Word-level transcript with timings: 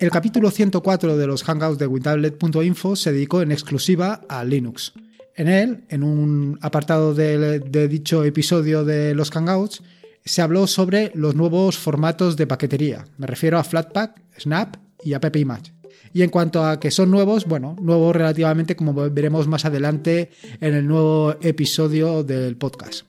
El 0.00 0.10
capítulo 0.10 0.50
104 0.50 1.18
de 1.18 1.26
los 1.26 1.44
Hangouts 1.44 1.78
de 1.78 1.86
WinTablet.info 1.86 2.96
se 2.96 3.12
dedicó 3.12 3.42
en 3.42 3.52
exclusiva 3.52 4.22
a 4.30 4.42
Linux. 4.44 4.94
En 5.36 5.46
él, 5.46 5.84
en 5.90 6.02
un 6.02 6.58
apartado 6.62 7.12
de, 7.12 7.60
dicho 7.86 8.24
episodio 8.24 8.82
de 8.86 9.14
los 9.14 9.30
Hangouts, 9.30 9.82
se 10.24 10.40
habló 10.40 10.66
sobre 10.66 11.12
los 11.14 11.34
nuevos 11.34 11.76
formatos 11.76 12.38
de 12.38 12.46
paquetería. 12.46 13.04
Me 13.18 13.26
refiero 13.26 13.58
a 13.58 13.64
Flatpak, 13.64 14.22
Snap 14.40 14.76
y 15.04 15.12
App 15.12 15.36
Image. 15.36 15.74
Y 16.14 16.22
en 16.22 16.30
cuanto 16.30 16.64
a 16.64 16.80
que 16.80 16.90
son 16.90 17.10
nuevos, 17.10 17.44
bueno, 17.44 17.76
nuevos 17.78 18.16
relativamente 18.16 18.76
como 18.76 18.94
veremos 18.94 19.48
más 19.48 19.66
adelante 19.66 20.30
en 20.62 20.74
el 20.76 20.88
nuevo 20.88 21.36
episodio 21.42 22.24
del 22.24 22.56
podcast. 22.56 23.04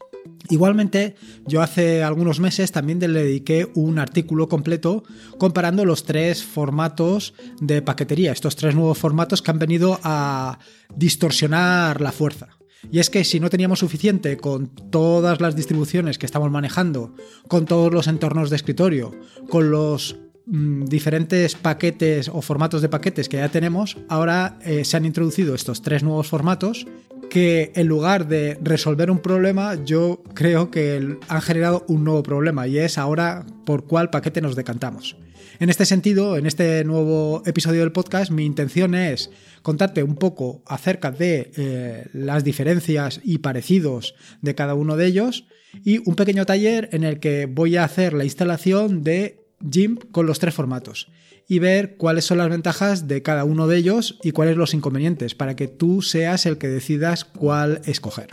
Igualmente, 0.50 1.16
yo 1.46 1.62
hace 1.62 2.04
algunos 2.04 2.40
meses 2.40 2.72
también 2.72 3.00
le 3.00 3.24
dediqué 3.24 3.70
un 3.76 4.00
artículo 4.00 4.50
completo 4.50 5.04
comparando 5.38 5.86
los 5.86 6.04
tres 6.04 6.44
formatos 6.44 7.34
de 7.60 7.82
paquetería, 7.82 8.32
estos 8.32 8.56
tres 8.56 8.76
nuevos 8.76 8.98
formatos 8.98 9.42
que 9.42 9.52
han 9.52 9.60
venido 9.60 10.00
a 10.04 10.60
distorsionar 10.96 12.02
la 12.02 12.12
fuerza. 12.12 12.50
Y 12.90 13.00
es 13.00 13.10
que 13.10 13.24
si 13.24 13.40
no 13.40 13.50
teníamos 13.50 13.80
suficiente 13.80 14.38
con 14.38 14.68
todas 14.90 15.40
las 15.40 15.56
distribuciones 15.56 16.18
que 16.18 16.26
estamos 16.26 16.50
manejando, 16.50 17.14
con 17.48 17.66
todos 17.66 17.94
los 17.94 18.08
entornos 18.08 18.50
de 18.50 18.56
escritorio, 18.56 19.12
con 19.50 19.70
los 19.70 20.18
mm, 20.48 20.86
diferentes 20.86 21.54
paquetes 21.56 22.30
o 22.30 22.42
formatos 22.42 22.82
de 22.82 22.90
paquetes 22.90 23.30
que 23.30 23.38
ya 23.38 23.50
tenemos, 23.50 23.98
ahora 24.10 24.58
eh, 24.64 24.84
se 24.84 24.98
han 24.98 25.06
introducido 25.06 25.54
estos 25.54 25.84
tres 25.84 26.02
nuevos 26.02 26.28
formatos 26.28 26.88
que 27.32 27.72
en 27.76 27.88
lugar 27.88 28.28
de 28.28 28.58
resolver 28.62 29.10
un 29.10 29.20
problema, 29.20 29.82
yo 29.86 30.22
creo 30.34 30.70
que 30.70 31.18
han 31.30 31.42
generado 31.42 31.86
un 31.88 32.04
nuevo 32.04 32.24
problema 32.24 32.68
y 32.68 32.78
es 32.78 32.98
ahora 32.98 33.46
por 33.66 33.88
cuál 33.88 34.10
paquete 34.10 34.42
nos 34.42 34.58
decantamos. 34.58 35.16
En 35.62 35.70
este 35.70 35.86
sentido, 35.86 36.38
en 36.38 36.46
este 36.46 36.84
nuevo 36.84 37.42
episodio 37.46 37.80
del 37.80 37.94
podcast, 37.94 38.32
mi 38.32 38.44
intención 38.46 38.96
es 38.96 39.32
contarte 39.62 40.04
un 40.04 40.16
poco 40.16 40.62
acerca 40.68 41.10
de 41.10 41.54
eh, 41.56 42.06
las 42.12 42.44
diferencias 42.44 43.22
y 43.24 43.38
parecidos 43.38 44.14
de 44.42 44.54
cada 44.54 44.74
uno 44.74 44.98
de 44.98 45.06
ellos 45.06 45.46
y 45.86 46.00
un 46.00 46.16
pequeño 46.16 46.46
taller 46.46 46.90
en 46.92 47.06
el 47.06 47.22
que 47.22 47.46
voy 47.46 47.78
a 47.78 47.86
hacer 47.86 48.12
la 48.12 48.26
instalación 48.26 49.06
de 49.06 49.40
GIMP 49.72 50.12
con 50.12 50.26
los 50.26 50.40
tres 50.40 50.54
formatos 50.54 51.08
y 51.48 51.60
ver 51.60 51.98
cuáles 51.98 52.26
son 52.26 52.38
las 52.38 52.50
ventajas 52.50 53.08
de 53.08 53.22
cada 53.22 53.44
uno 53.44 53.68
de 53.68 53.78
ellos 53.78 54.20
y 54.24 54.32
cuáles 54.32 54.58
los 54.58 54.74
inconvenientes 54.74 55.36
para 55.36 55.56
que 55.56 55.68
tú 55.68 56.02
seas 56.02 56.46
el 56.46 56.58
que 56.58 56.68
decidas 56.68 57.26
cuál 57.26 57.82
escoger. 57.86 58.30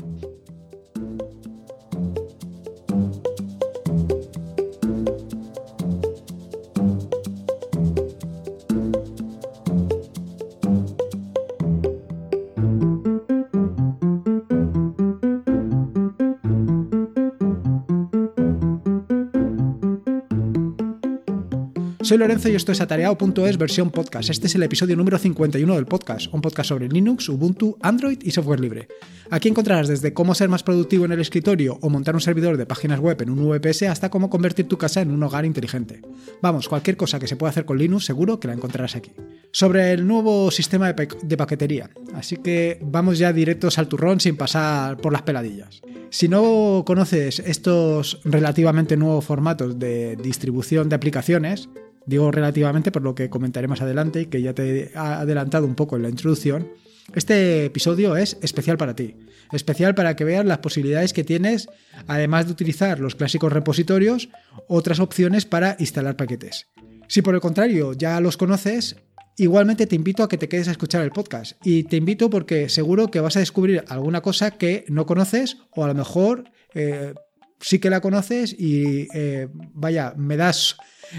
Soy 22.00 22.16
Lorenzo 22.16 22.48
y 22.48 22.54
esto 22.54 22.70
es 22.70 22.80
atareado.es 22.80 23.58
versión 23.58 23.90
podcast. 23.90 24.30
Este 24.30 24.46
es 24.46 24.54
el 24.54 24.62
episodio 24.62 24.94
número 24.94 25.18
51 25.18 25.74
del 25.74 25.86
podcast, 25.86 26.32
un 26.32 26.40
podcast 26.40 26.68
sobre 26.68 26.88
Linux, 26.88 27.28
Ubuntu, 27.28 27.76
Android 27.82 28.20
y 28.22 28.30
software 28.30 28.60
libre. 28.60 28.86
Aquí 29.30 29.48
encontrarás 29.48 29.88
desde 29.88 30.14
cómo 30.14 30.36
ser 30.36 30.48
más 30.48 30.62
productivo 30.62 31.04
en 31.06 31.12
el 31.12 31.20
escritorio 31.20 31.76
o 31.82 31.90
montar 31.90 32.14
un 32.14 32.20
servidor 32.20 32.56
de 32.56 32.66
páginas 32.66 33.00
web 33.00 33.20
en 33.20 33.30
un 33.30 33.48
VPS 33.48 33.82
hasta 33.82 34.10
cómo 34.10 34.30
convertir 34.30 34.68
tu 34.68 34.78
casa 34.78 35.00
en 35.00 35.10
un 35.10 35.22
hogar 35.24 35.44
inteligente. 35.44 36.00
Vamos, 36.40 36.68
cualquier 36.68 36.96
cosa 36.96 37.18
que 37.18 37.26
se 37.26 37.34
pueda 37.34 37.50
hacer 37.50 37.64
con 37.64 37.78
Linux 37.78 38.04
seguro 38.04 38.38
que 38.38 38.46
la 38.46 38.54
encontrarás 38.54 38.94
aquí. 38.94 39.10
Sobre 39.50 39.92
el 39.92 40.06
nuevo 40.06 40.52
sistema 40.52 40.92
de, 40.92 41.36
paquetería, 41.36 41.90
así 42.14 42.36
que 42.36 42.78
vamos 42.80 43.18
ya 43.18 43.32
directos 43.32 43.76
al 43.76 43.88
turrón 43.88 44.20
sin 44.20 44.36
pasar 44.36 44.98
por 44.98 45.12
las 45.12 45.22
peladillas. 45.22 45.82
Si 46.10 46.28
no 46.28 46.84
conoces 46.86 47.40
estos 47.40 48.20
relativamente 48.24 48.96
nuevos 48.96 49.24
formatos 49.24 49.78
de 49.78 50.16
distribución 50.16 50.88
de 50.88 50.96
aplicaciones, 50.96 51.68
Digo 52.08 52.30
relativamente 52.30 52.90
por 52.90 53.02
lo 53.02 53.14
que 53.14 53.28
comentaré 53.28 53.68
más 53.68 53.82
adelante 53.82 54.22
y 54.22 54.26
que 54.26 54.40
ya 54.40 54.54
te 54.54 54.84
he 54.84 54.92
adelantado 54.96 55.66
un 55.66 55.74
poco 55.74 55.96
en 55.96 56.02
la 56.02 56.08
introducción. 56.08 56.72
Este 57.14 57.66
episodio 57.66 58.16
es 58.16 58.38
especial 58.40 58.78
para 58.78 58.96
ti, 58.96 59.16
especial 59.52 59.94
para 59.94 60.16
que 60.16 60.24
veas 60.24 60.46
las 60.46 60.58
posibilidades 60.58 61.12
que 61.12 61.22
tienes, 61.22 61.68
además 62.06 62.46
de 62.46 62.52
utilizar 62.52 62.98
los 62.98 63.14
clásicos 63.14 63.52
repositorios, 63.52 64.30
otras 64.68 65.00
opciones 65.00 65.44
para 65.44 65.76
instalar 65.80 66.16
paquetes. 66.16 66.68
Si 67.08 67.20
por 67.20 67.34
el 67.34 67.42
contrario 67.42 67.92
ya 67.92 68.18
los 68.22 68.38
conoces, 68.38 68.96
igualmente 69.36 69.86
te 69.86 69.96
invito 69.96 70.22
a 70.22 70.30
que 70.30 70.38
te 70.38 70.48
quedes 70.48 70.68
a 70.68 70.72
escuchar 70.72 71.02
el 71.02 71.10
podcast. 71.10 71.60
Y 71.62 71.84
te 71.84 71.96
invito 71.96 72.30
porque 72.30 72.70
seguro 72.70 73.10
que 73.10 73.20
vas 73.20 73.36
a 73.36 73.40
descubrir 73.40 73.84
alguna 73.86 74.22
cosa 74.22 74.52
que 74.52 74.86
no 74.88 75.04
conoces 75.04 75.58
o 75.72 75.84
a 75.84 75.88
lo 75.88 75.94
mejor 75.94 76.44
eh, 76.72 77.12
sí 77.60 77.78
que 77.78 77.90
la 77.90 78.00
conoces 78.00 78.54
y 78.58 79.08
eh, 79.14 79.48
vaya, 79.74 80.14
me 80.16 80.36
das 80.36 80.76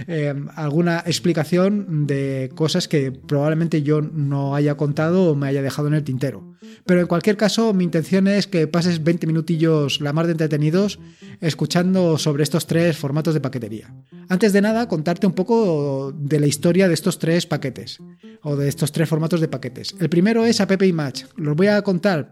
eh, 0.07 0.33
alguna 0.55 1.03
explicación 1.05 2.05
de 2.05 2.51
cosas 2.55 2.87
que 2.87 3.11
probablemente 3.11 3.81
yo 3.81 4.01
no 4.01 4.55
haya 4.55 4.75
contado 4.75 5.31
o 5.31 5.35
me 5.35 5.47
haya 5.47 5.61
dejado 5.61 5.87
en 5.87 5.95
el 5.95 6.03
tintero. 6.03 6.55
Pero 6.85 7.01
en 7.01 7.07
cualquier 7.07 7.37
caso, 7.37 7.73
mi 7.73 7.83
intención 7.83 8.27
es 8.27 8.47
que 8.47 8.67
pases 8.67 9.03
20 9.03 9.27
minutillos 9.27 10.01
la 10.01 10.13
más 10.13 10.27
de 10.27 10.33
entretenidos 10.33 10.99
escuchando 11.41 12.17
sobre 12.17 12.43
estos 12.43 12.67
tres 12.67 12.97
formatos 12.97 13.33
de 13.33 13.41
paquetería. 13.41 13.93
Antes 14.27 14.53
de 14.53 14.61
nada, 14.61 14.87
contarte 14.87 15.27
un 15.27 15.33
poco 15.33 16.13
de 16.15 16.39
la 16.39 16.47
historia 16.47 16.87
de 16.87 16.93
estos 16.93 17.17
tres 17.17 17.45
paquetes 17.45 17.99
o 18.43 18.55
de 18.55 18.67
estos 18.67 18.91
tres 18.91 19.09
formatos 19.09 19.41
de 19.41 19.47
paquetes. 19.47 19.95
El 19.99 20.09
primero 20.09 20.45
es 20.45 20.61
App 20.61 20.81
Image. 20.81 21.25
Los 21.35 21.55
voy 21.55 21.67
a 21.67 21.81
contar 21.81 22.31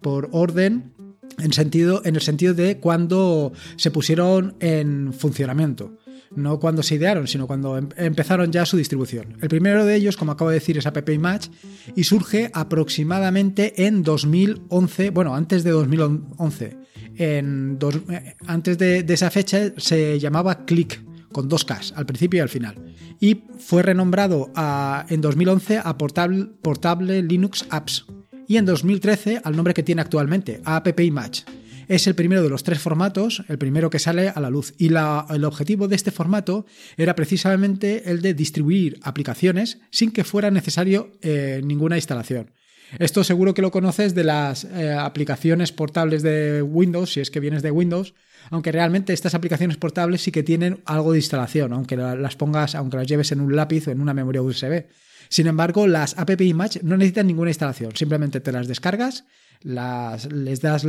por 0.00 0.28
orden 0.32 0.92
en, 1.38 1.52
sentido, 1.52 2.02
en 2.04 2.16
el 2.16 2.22
sentido 2.22 2.54
de 2.54 2.78
cuando 2.78 3.52
se 3.76 3.90
pusieron 3.90 4.56
en 4.60 5.12
funcionamiento 5.12 5.98
no 6.34 6.58
cuando 6.60 6.82
se 6.82 6.96
idearon, 6.96 7.26
sino 7.26 7.46
cuando 7.46 7.78
em-, 7.78 7.88
empezaron 7.96 8.52
ya 8.52 8.66
su 8.66 8.76
distribución. 8.76 9.36
El 9.40 9.48
primero 9.48 9.84
de 9.84 9.96
ellos, 9.96 10.16
como 10.16 10.32
acabo 10.32 10.50
de 10.50 10.54
decir, 10.54 10.78
es 10.78 10.86
App 10.86 11.08
Image 11.08 11.50
y 11.94 12.04
surge 12.04 12.50
aproximadamente 12.52 13.86
en 13.86 14.02
2011, 14.02 15.10
bueno, 15.10 15.34
antes 15.34 15.64
de 15.64 15.70
2011. 15.70 16.76
En 17.16 17.78
eh, 18.10 18.36
antes 18.46 18.78
de, 18.78 19.04
esa 19.08 19.30
fecha 19.30 19.72
se 19.76 20.18
llamaba 20.20 20.64
Click 20.64 21.02
con 21.32 21.48
dos 21.48 21.64
Ks 21.64 21.92
al 21.96 22.06
principio 22.06 22.38
y 22.38 22.40
al 22.40 22.48
final. 22.48 22.76
Y 23.20 23.42
fue 23.58 23.82
renombrado 23.82 24.52
en 25.08 25.20
2011 25.20 25.80
a 25.84 25.98
Portable, 25.98 26.46
Portable 26.62 27.22
Linux 27.22 27.66
Apps 27.70 28.06
y 28.48 28.56
en 28.56 28.64
2013 28.64 29.42
al 29.44 29.54
nombre 29.54 29.74
que 29.74 29.84
tiene 29.84 30.02
actualmente, 30.02 30.60
App 30.64 30.98
Image. 30.98 31.44
Es 31.86 32.06
el 32.06 32.14
primero 32.14 32.42
de 32.42 32.50
los 32.50 32.64
tres 32.64 32.80
formatos, 32.80 33.44
el 33.48 33.56
primero 33.56 33.88
que 33.88 33.98
sale 33.98 34.28
a 34.28 34.40
la 34.40 34.50
luz. 34.50 34.74
Y 34.76 34.88
el 34.88 35.44
objetivo 35.44 35.88
de 35.88 35.96
este 35.96 36.10
formato 36.10 36.66
era 36.96 37.14
precisamente 37.14 38.10
el 38.10 38.20
de 38.20 38.34
distribuir 38.34 38.98
aplicaciones 39.02 39.78
sin 39.90 40.10
que 40.10 40.24
fuera 40.24 40.50
necesario 40.50 41.12
eh, 41.22 41.62
ninguna 41.64 41.96
instalación. 41.96 42.50
Esto 42.98 43.22
seguro 43.22 43.54
que 43.54 43.62
lo 43.62 43.70
conoces 43.70 44.14
de 44.14 44.24
las 44.24 44.64
eh, 44.64 44.92
aplicaciones 44.92 45.72
portables 45.72 46.22
de 46.22 46.62
Windows, 46.62 47.12
si 47.12 47.20
es 47.20 47.30
que 47.30 47.40
vienes 47.40 47.62
de 47.62 47.70
Windows, 47.70 48.14
aunque 48.50 48.72
realmente 48.72 49.12
estas 49.12 49.34
aplicaciones 49.34 49.76
portables 49.76 50.22
sí 50.22 50.32
que 50.32 50.42
tienen 50.42 50.80
algo 50.86 51.12
de 51.12 51.18
instalación, 51.18 51.72
aunque 51.72 51.96
las 51.96 52.36
pongas, 52.36 52.74
aunque 52.74 52.96
las 52.96 53.06
lleves 53.06 53.32
en 53.32 53.40
un 53.40 53.54
lápiz 53.54 53.88
o 53.88 53.90
en 53.90 54.00
una 54.00 54.14
memoria 54.14 54.42
USB. 54.42 54.84
Sin 55.28 55.46
embargo, 55.46 55.86
las 55.86 56.16
App 56.18 56.40
Image 56.40 56.80
no 56.82 56.96
necesitan 56.96 57.26
ninguna 57.26 57.50
instalación, 57.50 57.94
simplemente 57.94 58.40
te 58.40 58.52
las 58.52 58.68
descargas 58.68 59.24
les 59.62 60.60
das 60.60 60.86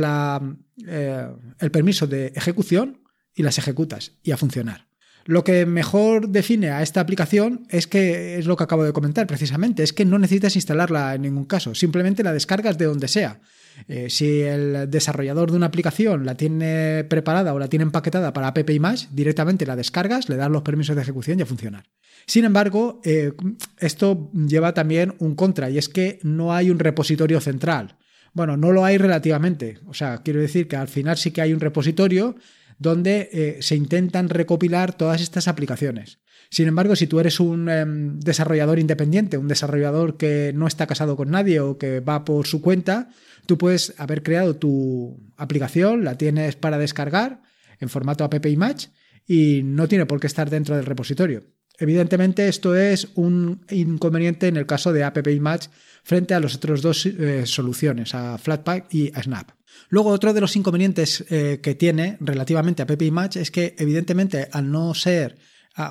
eh, 0.86 1.28
el 1.58 1.70
permiso 1.70 2.06
de 2.06 2.32
ejecución 2.34 3.02
y 3.34 3.42
las 3.42 3.58
ejecutas 3.58 4.12
y 4.22 4.30
a 4.32 4.36
funcionar. 4.36 4.86
Lo 5.26 5.44
que 5.44 5.66
mejor 5.66 6.30
define 6.30 6.70
a 6.70 6.82
esta 6.82 7.00
aplicación 7.00 7.66
es 7.68 7.86
que 7.86 8.38
es 8.38 8.46
lo 8.46 8.56
que 8.56 8.64
acabo 8.64 8.84
de 8.84 8.92
comentar 8.92 9.26
precisamente, 9.26 9.82
es 9.82 9.92
que 9.92 10.04
no 10.04 10.18
necesitas 10.18 10.56
instalarla 10.56 11.14
en 11.14 11.22
ningún 11.22 11.44
caso, 11.44 11.74
simplemente 11.74 12.22
la 12.22 12.32
descargas 12.32 12.78
de 12.78 12.86
donde 12.86 13.08
sea. 13.08 13.40
Eh, 13.88 14.10
si 14.10 14.42
el 14.42 14.90
desarrollador 14.90 15.50
de 15.50 15.56
una 15.56 15.66
aplicación 15.66 16.24
la 16.26 16.36
tiene 16.36 17.04
preparada 17.04 17.54
o 17.54 17.58
la 17.58 17.68
tiene 17.68 17.84
empaquetada 17.84 18.32
para 18.32 18.48
App 18.48 18.70
Image, 18.70 19.08
directamente 19.12 19.66
la 19.66 19.76
descargas, 19.76 20.28
le 20.28 20.36
das 20.36 20.50
los 20.50 20.62
permisos 20.62 20.96
de 20.96 21.02
ejecución 21.02 21.38
y 21.38 21.42
a 21.42 21.46
funcionar. 21.46 21.84
Sin 22.26 22.44
embargo, 22.44 23.00
eh, 23.04 23.32
esto 23.78 24.30
lleva 24.32 24.74
también 24.74 25.14
un 25.18 25.34
contra 25.34 25.70
y 25.70 25.78
es 25.78 25.88
que 25.88 26.18
no 26.22 26.54
hay 26.54 26.70
un 26.70 26.78
repositorio 26.78 27.40
central. 27.40 27.96
Bueno, 28.32 28.56
no 28.56 28.72
lo 28.72 28.84
hay 28.84 28.98
relativamente. 28.98 29.78
O 29.86 29.94
sea, 29.94 30.18
quiero 30.18 30.40
decir 30.40 30.68
que 30.68 30.76
al 30.76 30.88
final 30.88 31.16
sí 31.16 31.30
que 31.30 31.42
hay 31.42 31.52
un 31.52 31.60
repositorio 31.60 32.36
donde 32.78 33.28
eh, 33.32 33.58
se 33.60 33.76
intentan 33.76 34.28
recopilar 34.28 34.94
todas 34.94 35.20
estas 35.20 35.48
aplicaciones. 35.48 36.18
Sin 36.50 36.66
embargo, 36.66 36.96
si 36.96 37.06
tú 37.06 37.20
eres 37.20 37.38
un 37.38 37.68
em, 37.68 38.18
desarrollador 38.18 38.78
independiente, 38.78 39.38
un 39.38 39.48
desarrollador 39.48 40.16
que 40.16 40.52
no 40.54 40.66
está 40.66 40.86
casado 40.86 41.16
con 41.16 41.30
nadie 41.30 41.60
o 41.60 41.78
que 41.78 42.00
va 42.00 42.24
por 42.24 42.46
su 42.46 42.60
cuenta, 42.60 43.10
tú 43.46 43.58
puedes 43.58 43.94
haber 43.98 44.22
creado 44.22 44.56
tu 44.56 45.20
aplicación, 45.36 46.04
la 46.04 46.16
tienes 46.16 46.56
para 46.56 46.78
descargar 46.78 47.42
en 47.78 47.88
formato 47.88 48.24
app 48.24 48.46
image 48.46 48.88
y 49.26 49.62
no 49.62 49.88
tiene 49.88 50.06
por 50.06 50.20
qué 50.20 50.26
estar 50.26 50.50
dentro 50.50 50.76
del 50.76 50.86
repositorio. 50.86 51.44
Evidentemente, 51.80 52.46
esto 52.46 52.76
es 52.76 53.08
un 53.14 53.64
inconveniente 53.70 54.48
en 54.48 54.58
el 54.58 54.66
caso 54.66 54.92
de 54.92 55.02
App 55.02 55.26
Image 55.26 55.70
frente 56.04 56.34
a 56.34 56.40
las 56.40 56.54
otras 56.54 56.82
dos 56.82 57.06
eh, 57.06 57.46
soluciones, 57.46 58.14
a 58.14 58.36
Flatpak 58.36 58.92
y 58.92 59.10
a 59.14 59.22
Snap. 59.22 59.52
Luego, 59.88 60.10
otro 60.10 60.34
de 60.34 60.42
los 60.42 60.56
inconvenientes 60.56 61.24
eh, 61.30 61.58
que 61.62 61.74
tiene 61.74 62.18
relativamente 62.20 62.82
a 62.82 62.84
App 62.84 63.00
Image 63.00 63.40
es 63.40 63.50
que, 63.50 63.74
evidentemente, 63.78 64.48
al 64.52 64.70
no 64.70 64.92
ser, 64.92 65.38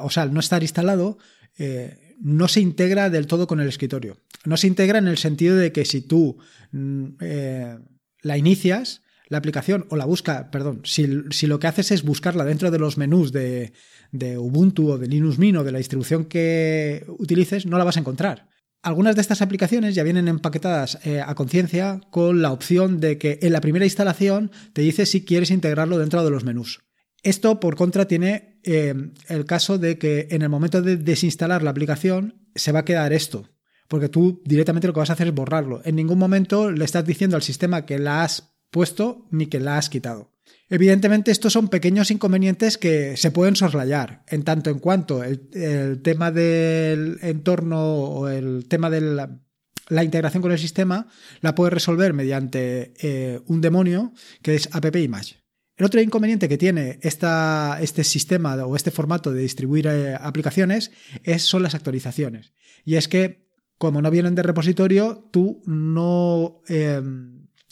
o 0.02 0.12
sea, 0.12 0.24
al 0.24 0.32
no 0.32 0.42
estar 0.42 0.62
instalado, 0.62 1.18
eh, 1.58 2.09
no 2.20 2.48
se 2.48 2.62
integra 2.62 3.10
del 3.10 3.28
todo 3.28 3.48
con 3.48 3.60
el 3.60 3.68
escritorio. 3.68 4.18
No 4.46 4.58
se 4.58 4.68
integra 4.68 5.00
en 5.00 5.08
el 5.08 5.18
sentido 5.18 5.56
de 5.56 5.72
que 5.72 5.86
si 5.86 6.02
tú 6.02 6.38
mm, 6.72 7.08
la 8.22 8.38
inicias, 8.38 9.02
la 9.30 9.38
aplicación 9.38 9.86
o 9.90 9.96
la 9.96 10.06
busca, 10.06 10.52
perdón, 10.52 10.82
si, 10.84 11.06
lo 11.06 11.60
que 11.60 11.68
haces 11.68 11.92
es 11.92 12.04
buscarla 12.04 12.44
dentro 12.44 12.72
de 12.72 12.80
los 12.80 12.98
menús 12.98 13.32
de, 13.32 13.72
Ubuntu 14.38 14.90
o 14.90 14.98
de 14.98 15.08
Linux 15.08 15.38
Mint 15.38 15.58
o 15.58 15.64
de 15.64 15.72
la 15.72 15.78
distribución 15.78 16.26
que 16.26 17.06
utilices, 17.08 17.66
no 17.66 17.78
la 17.78 17.84
vas 17.84 17.98
a 17.98 18.00
encontrar. 18.00 18.50
Algunas 18.82 19.16
de 19.16 19.22
estas 19.22 19.42
aplicaciones 19.42 19.94
ya 19.94 20.04
vienen 20.04 20.28
empaquetadas 20.28 21.00
eh, 21.06 21.22
a 21.22 21.36
conciencia 21.36 22.02
con 22.10 22.42
la 22.42 22.52
opción 22.52 23.00
de 23.00 23.18
que 23.18 23.40
en 23.42 23.54
la 23.54 23.62
primera 23.62 23.86
instalación 23.86 24.52
te 24.74 24.82
dice 24.82 25.06
si 25.06 25.26
quieres 25.26 25.52
integrarlo 25.52 26.00
dentro 26.00 26.24
de 26.24 26.32
los 26.32 26.44
menús. 26.44 26.80
Esto, 27.24 27.60
por 27.60 27.76
contra, 27.76 28.08
tiene 28.08 28.60
eh, 28.64 28.94
el 29.28 29.46
caso 29.46 29.78
de 29.78 29.98
que 29.98 30.28
en 30.32 30.42
el 30.42 30.50
momento 30.50 30.82
de 30.82 30.98
desinstalar 30.98 31.64
la 31.64 31.72
aplicación 31.72 32.48
se 32.56 32.72
va 32.72 32.80
a 32.80 32.86
quedar 32.86 33.14
esto, 33.14 33.50
porque 33.88 34.10
tú 34.10 34.42
directamente 34.46 34.88
lo 34.88 34.94
que 34.94 35.00
vas 35.00 35.10
a 35.10 35.14
hacer 35.14 35.28
es 35.28 35.34
borrarlo. 35.34 35.82
En 35.86 35.96
ningún 35.96 36.18
momento 36.18 36.72
le 36.72 36.86
estás 36.86 37.06
diciendo 37.06 37.36
al 37.36 37.44
sistema 37.44 37.86
que 37.86 38.00
la 38.00 38.24
has 38.24 38.56
puesto 38.72 39.28
ni 39.32 39.48
que 39.48 39.60
la 39.60 39.78
has 39.78 39.90
quitado. 39.90 40.32
Evidentemente 40.70 41.32
estos 41.32 41.54
son 41.54 41.68
pequeños 41.68 42.12
inconvenientes 42.12 42.78
que 42.78 43.18
se 43.18 43.32
pueden 43.32 43.56
soslayar, 43.56 44.24
en 44.28 44.44
tanto 44.44 44.70
en 44.70 44.80
cuanto 44.80 45.24
el, 45.24 46.02
tema 46.04 46.32
del 46.32 47.18
entorno 47.22 47.82
o 47.82 48.28
el 48.30 48.68
tema 48.68 48.90
de 48.90 49.02
la, 49.02 50.04
integración 50.04 50.44
con 50.44 50.52
el 50.52 50.60
sistema 50.60 51.08
la 51.42 51.56
puedes 51.56 51.74
resolver 51.74 52.14
mediante 52.14 52.94
eh, 53.02 53.42
un 53.48 53.62
demonio 53.62 54.14
que 54.44 54.56
es 54.56 54.70
app 54.72 54.96
image. 54.96 55.38
El 55.80 55.86
otro 55.86 56.02
inconveniente 56.02 56.50
que 56.50 56.58
tiene 56.58 57.00
este 57.02 58.04
sistema 58.04 58.54
o 58.66 58.76
este 58.76 58.92
formato 58.92 59.32
de 59.32 59.42
distribuir 59.42 59.88
eh, 59.88 60.14
aplicaciones 60.14 60.92
es, 61.24 61.44
son 61.44 61.64
las 61.64 61.74
actualizaciones. 61.74 62.52
Y 62.84 62.98
es 62.98 63.08
que, 63.08 63.48
como 63.78 64.02
no 64.02 64.12
vienen 64.12 64.36
de 64.36 64.44
repositorio, 64.44 65.30
tú 65.32 65.62
no... 65.66 66.62
Eh, 66.68 67.02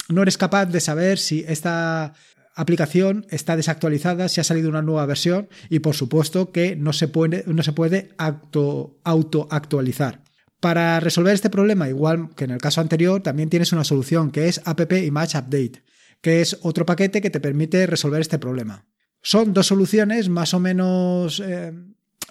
no 0.08 0.22
eres 0.22 0.38
capaz 0.38 0.68
de 0.68 0.80
saber 0.80 1.18
si 1.18 1.44
esta 1.50 2.14
aplicación 2.56 3.26
está 3.30 3.58
desactualizada, 3.58 4.30
si 4.30 4.40
ha 4.40 4.46
salido 4.46 4.70
una 4.70 4.82
nueva 4.82 5.06
versión 5.06 5.50
y 5.70 5.80
por 5.80 5.94
supuesto 5.94 6.54
que 6.54 6.78
no 6.78 6.94
se 6.94 7.10
puede, 7.10 7.44
no 7.46 7.62
se 7.62 7.74
puede 7.74 8.12
auto, 8.18 9.48
actualizar. 9.52 10.24
Para 10.62 11.02
resolver 11.02 11.34
este 11.34 11.50
problema, 11.50 11.90
igual 11.90 12.30
que 12.38 12.46
en 12.46 12.52
el 12.52 12.62
caso 12.62 12.80
anterior, 12.80 13.22
también 13.22 13.50
tienes 13.50 13.74
una 13.74 13.84
solución 13.84 14.32
que 14.32 14.48
es 14.48 14.62
App 14.64 14.94
Image 14.94 15.38
Update, 15.38 15.84
que 16.28 16.42
es 16.42 16.60
otro 16.64 16.86
paquete 16.86 17.22
que 17.22 17.30
te 17.30 17.40
permite 17.40 17.88
resolver 17.88 18.20
este 18.20 18.38
problema. 18.38 18.86
Son 19.22 19.54
dos 19.54 19.68
soluciones 19.68 20.28
más 20.28 20.54
o 20.54 20.60
menos 20.60 21.40
eh, 21.40 21.72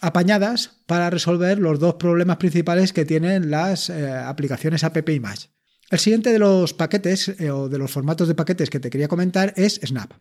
apañadas 0.02 0.82
para 0.84 1.08
resolver 1.08 1.58
los 1.58 1.80
dos 1.80 1.94
problemas 1.94 2.36
principales 2.36 2.92
que 2.92 3.06
tienen 3.06 3.50
las 3.50 3.88
eh, 3.88 4.12
aplicaciones 4.12 4.84
App 4.84 5.08
Image. 5.08 5.48
El 5.88 5.98
siguiente 5.98 6.30
de 6.30 6.38
los 6.38 6.74
paquetes 6.74 7.30
eh, 7.40 7.50
o 7.50 7.70
de 7.70 7.78
los 7.78 7.90
formatos 7.90 8.28
de 8.28 8.34
paquetes 8.34 8.68
que 8.68 8.80
te 8.80 8.90
quería 8.90 9.08
comentar 9.08 9.54
es 9.56 9.80
Snap. 9.82 10.12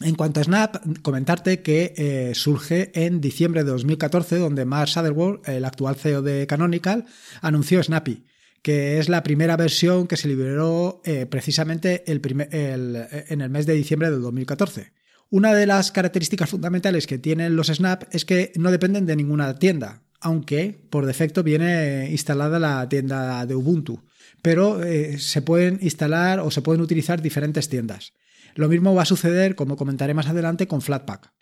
En 0.00 0.16
cuanto 0.16 0.40
a 0.40 0.42
Snap, 0.42 0.78
comentarte 1.02 1.62
que 1.62 2.32
surge 2.34 2.90
en 2.94 3.20
diciembre 3.20 3.62
de 3.62 3.70
2014, 3.70 4.38
donde 4.38 4.64
Mark 4.64 4.88
Sutherland, 4.88 5.48
el 5.48 5.64
actual 5.64 5.94
CEO 5.94 6.22
de 6.22 6.48
Canonical, 6.48 7.04
anunció 7.42 7.80
Snappy, 7.80 8.24
que 8.62 8.98
es 8.98 9.08
la 9.08 9.22
primera 9.22 9.56
versión 9.56 10.06
que 10.06 10.16
se 10.16 10.28
liberó 10.28 11.00
eh, 11.04 11.26
precisamente 11.26 12.04
en 12.06 13.40
el 13.40 13.50
mes 13.50 13.66
de 13.66 13.74
diciembre 13.74 14.10
de 14.10 14.18
2014. 14.18 14.92
Una 15.30 15.54
de 15.54 15.66
las 15.66 15.92
características 15.92 16.50
fundamentales 16.50 17.06
que 17.06 17.18
tienen 17.18 17.56
los 17.56 17.68
Snap 17.68 18.04
es 18.12 18.24
que 18.24 18.52
no 18.56 18.70
dependen 18.70 19.06
de 19.06 19.16
ninguna 19.16 19.58
tienda, 19.58 20.02
aunque 20.20 20.86
por 20.90 21.06
defecto 21.06 21.42
viene 21.42 22.08
instalada 22.10 22.58
la 22.58 22.88
tienda 22.88 23.46
de 23.46 23.54
Ubuntu 23.54 24.02
pero 24.42 24.82
eh, 24.82 25.18
se 25.18 25.42
pueden 25.42 25.78
instalar 25.82 26.40
o 26.40 26.50
se 26.50 26.62
pueden 26.62 26.80
utilizar 26.80 27.20
diferentes 27.22 27.68
tiendas. 27.68 28.14
Lo 28.54 28.68
mismo 28.68 28.94
va 28.94 29.02
a 29.02 29.06
suceder, 29.06 29.54
como 29.54 29.76
comentaré 29.76 30.14
más 30.14 30.26
adelante, 30.26 30.66
con 30.66 30.82
Flatpak, 30.82 31.32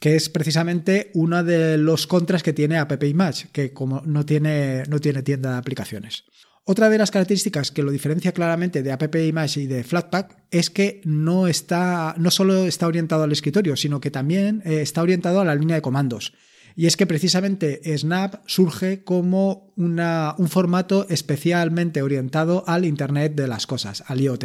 que 0.00 0.16
es 0.16 0.30
precisamente 0.30 1.10
uno 1.14 1.44
de 1.44 1.76
los 1.76 2.06
contras 2.06 2.42
que 2.42 2.54
tiene 2.54 2.78
App 2.78 3.02
Image, 3.04 3.48
que 3.52 3.72
como 3.72 4.02
no 4.04 4.24
tiene, 4.26 4.82
no 4.88 4.98
tiene 4.98 5.22
tienda 5.22 5.52
de 5.52 5.58
aplicaciones. 5.58 6.24
Otra 6.64 6.88
de 6.88 6.98
las 6.98 7.10
características 7.10 7.70
que 7.70 7.82
lo 7.82 7.90
diferencia 7.90 8.32
claramente 8.32 8.82
de 8.82 8.92
App 8.92 9.14
Image 9.14 9.60
y 9.60 9.66
de 9.66 9.84
Flatpak 9.84 10.44
es 10.50 10.70
que 10.70 11.02
no, 11.04 11.48
está, 11.48 12.14
no 12.16 12.30
solo 12.30 12.66
está 12.66 12.86
orientado 12.86 13.24
al 13.24 13.32
escritorio, 13.32 13.76
sino 13.76 14.00
que 14.00 14.10
también 14.10 14.62
eh, 14.64 14.80
está 14.80 15.02
orientado 15.02 15.40
a 15.40 15.44
la 15.44 15.54
línea 15.54 15.76
de 15.76 15.82
comandos. 15.82 16.32
Y 16.76 16.86
es 16.86 16.96
que 16.96 17.06
precisamente 17.06 17.80
Snap 17.98 18.42
surge 18.46 19.04
como 19.04 19.74
un 19.76 20.48
formato 20.48 21.06
especialmente 21.10 22.00
orientado 22.00 22.64
al 22.66 22.84
Internet 22.84 23.34
de 23.34 23.48
las 23.48 23.66
cosas, 23.66 24.04
al 24.06 24.20
IoT. 24.20 24.44